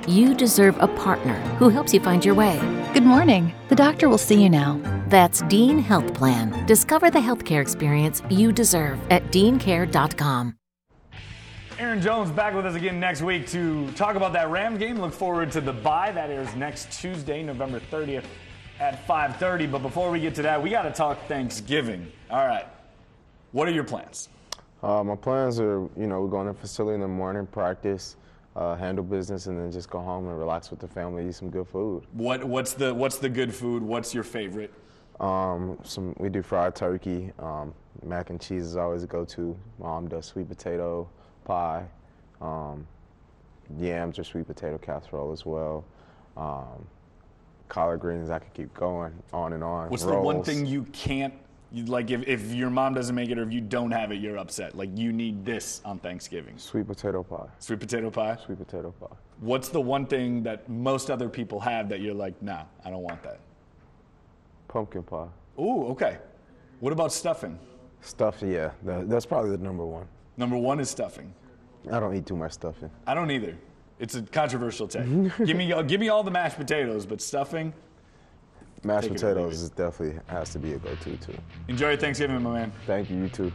You 0.07 0.33
deserve 0.33 0.76
a 0.79 0.87
partner 0.87 1.35
who 1.59 1.70
helps 1.70 1.92
you 1.92 1.98
find 1.98 2.24
your 2.24 2.37
way. 2.37 2.57
Good 2.94 3.02
morning. 3.02 3.52
The 3.68 3.74
doctor 3.74 4.09
will 4.09 4.16
see 4.16 4.40
you 4.40 4.48
now. 4.48 4.81
That's 5.09 5.42
Dean 5.42 5.81
Health 5.81 6.14
Plan. 6.14 6.64
Discover 6.66 7.11
the 7.11 7.18
healthcare 7.18 7.61
experience 7.61 8.22
you 8.31 8.52
deserve 8.52 9.00
at 9.11 9.24
deancare.com. 9.33 10.55
Aaron 11.81 12.00
Jones 12.00 12.31
back 12.31 12.55
with 12.55 12.64
us 12.64 12.76
again 12.76 13.00
next 13.00 13.22
week 13.22 13.48
to 13.48 13.90
talk 13.94 14.14
about 14.14 14.33
that 14.35 14.48
Rams 14.48 14.79
game. 14.79 15.00
Look 15.00 15.12
forward 15.12 15.50
to 15.50 15.61
the 15.61 15.72
bye 15.72 16.12
that 16.12 16.31
airs 16.31 16.55
next 16.55 16.92
Tuesday, 16.92 17.42
November 17.42 17.81
30th 17.90 18.26
at 18.79 19.05
5:30. 19.05 19.66
But 19.66 19.83
before 19.83 20.12
we 20.12 20.20
get 20.20 20.33
to 20.37 20.42
that, 20.42 20.62
we 20.62 20.70
got 20.70 20.83
to 20.83 20.92
talk 20.92 21.26
Thanksgiving. 21.26 22.07
All 22.31 22.46
right, 22.46 22.66
what 23.50 23.66
are 23.66 23.72
your 23.72 23.83
plans? 23.83 24.29
Uh, 24.87 25.03
my 25.03 25.16
plans 25.16 25.59
are, 25.59 25.81
you 25.96 26.07
know, 26.07 26.20
we're 26.20 26.29
going 26.29 26.46
to 26.46 26.53
the 26.53 26.59
facility 26.59 26.94
in 26.94 27.01
the 27.01 27.09
morning, 27.09 27.44
practice, 27.44 28.14
uh, 28.55 28.77
handle 28.77 29.03
business, 29.03 29.46
and 29.46 29.59
then 29.59 29.72
just 29.72 29.90
go 29.90 29.99
home 29.99 30.29
and 30.29 30.38
relax 30.38 30.70
with 30.70 30.79
the 30.79 30.87
family, 30.87 31.29
eat 31.29 31.35
some 31.35 31.51
good 31.51 31.66
food. 31.66 32.05
What 32.12 32.44
what's 32.44 32.72
the 32.72 32.94
what's 32.94 33.18
the 33.18 33.29
good 33.29 33.53
food? 33.53 33.83
What's 33.83 34.14
your 34.14 34.22
favorite? 34.22 34.72
Um, 35.18 35.77
some 35.83 36.14
we 36.18 36.29
do 36.29 36.40
fried 36.40 36.77
turkey. 36.77 37.33
Um, 37.40 37.75
mac 38.05 38.31
and 38.31 38.40
cheese 38.40 38.62
is 38.62 38.77
always 38.77 39.03
a 39.03 39.09
go-to. 39.09 39.59
Mom 39.81 40.07
does 40.07 40.27
sweet 40.27 40.49
potato 40.49 41.09
pie, 41.44 41.85
um, 42.40 42.87
yams 43.81 44.20
or 44.20 44.25
sweet 44.25 44.46
potato 44.46 44.79
casserole 44.79 45.33
as 45.33 45.44
well. 45.44 45.85
Um, 46.37 46.87
collard 47.68 47.99
greens, 47.99 48.31
I 48.31 48.38
could 48.38 48.55
keep 48.55 48.72
going 48.72 49.12
on 49.33 49.53
and 49.53 49.64
on. 49.64 49.90
What's 49.90 50.05
the 50.05 50.16
one 50.16 50.44
thing 50.44 50.64
you 50.64 50.85
can't? 50.92 51.35
You, 51.72 51.85
like 51.87 52.11
if, 52.11 52.26
if 52.26 52.52
your 52.52 52.70
mom 52.70 52.94
doesn't 52.94 53.14
make 53.14 53.31
it 53.31 53.38
or 53.38 53.42
if 53.42 53.52
you 53.52 53.61
don't 53.61 53.90
have 53.90 54.12
it, 54.12 54.20
you're 54.20 54.38
upset. 54.38 54.76
Like 54.76 54.90
you 54.96 55.12
need 55.12 55.44
this 55.44 55.81
on 55.85 55.98
Thanksgiving. 55.98 56.57
Sweet 56.59 56.87
potato 56.87 57.22
pie. 57.22 57.48
Sweet 57.59 57.81
potato 57.81 58.11
pie. 58.11 58.38
Sweet 58.44 58.59
potato 58.59 58.92
pie. 58.92 59.14
What's 59.40 59.68
the 59.68 59.81
one 59.81 60.07
thing 60.07 60.42
that 60.44 60.68
most 60.68 61.11
other 61.11 61.29
people 61.29 61.61
have 61.61 61.88
that 61.88 62.00
you're 62.00 62.14
like, 62.14 62.40
nah, 62.42 62.62
I 62.85 62.90
don't 62.90 63.02
want 63.02 63.22
that? 63.24 63.40
Pumpkin 64.68 65.02
pie. 65.02 65.26
Ooh, 65.59 65.87
okay. 65.88 66.18
What 66.81 66.92
about 66.92 67.12
stuffing? 67.12 67.59
Stuff, 68.00 68.42
yeah, 68.42 68.70
that, 68.85 69.09
that's 69.09 69.26
probably 69.26 69.50
the 69.50 69.59
number 69.59 69.85
one. 69.85 70.07
Number 70.37 70.57
one 70.57 70.81
is 70.81 70.90
stuffing. 70.90 71.33
I 71.90 71.98
don't 71.98 72.14
eat 72.14 72.26
too 72.26 72.37
much 72.37 72.52
stuffing. 72.52 72.90
I 73.07 73.14
don't 73.14 73.31
either. 73.31 73.57
It's 73.98 74.14
a 74.14 74.22
controversial 74.22 74.87
take. 74.87 75.05
give 75.44 75.57
me 75.57 75.72
give 75.87 76.00
me 76.00 76.09
all 76.09 76.22
the 76.22 76.31
mashed 76.31 76.57
potatoes, 76.57 77.07
but 77.07 77.20
stuffing. 77.20 77.72
Mashed 78.84 79.08
Take 79.08 79.16
it 79.18 79.22
or 79.22 79.28
leave 79.28 79.34
potatoes 79.36 79.62
is 79.62 79.70
definitely 79.70 80.20
has 80.26 80.50
to 80.52 80.58
be 80.58 80.74
a 80.74 80.78
go-to 80.78 81.16
too. 81.16 81.34
Enjoy 81.68 81.88
your 81.88 81.96
Thanksgiving, 81.96 82.42
my 82.42 82.52
man. 82.52 82.72
Thank 82.86 83.10
you. 83.10 83.16
You 83.16 83.28
too. 83.28 83.52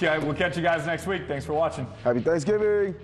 We'll 0.00 0.34
catch 0.34 0.56
you 0.56 0.62
guys 0.62 0.86
next 0.86 1.06
week. 1.06 1.22
Thanks 1.26 1.44
for 1.46 1.54
watching. 1.54 1.86
Happy 2.04 2.20
Thanksgiving. 2.20 2.94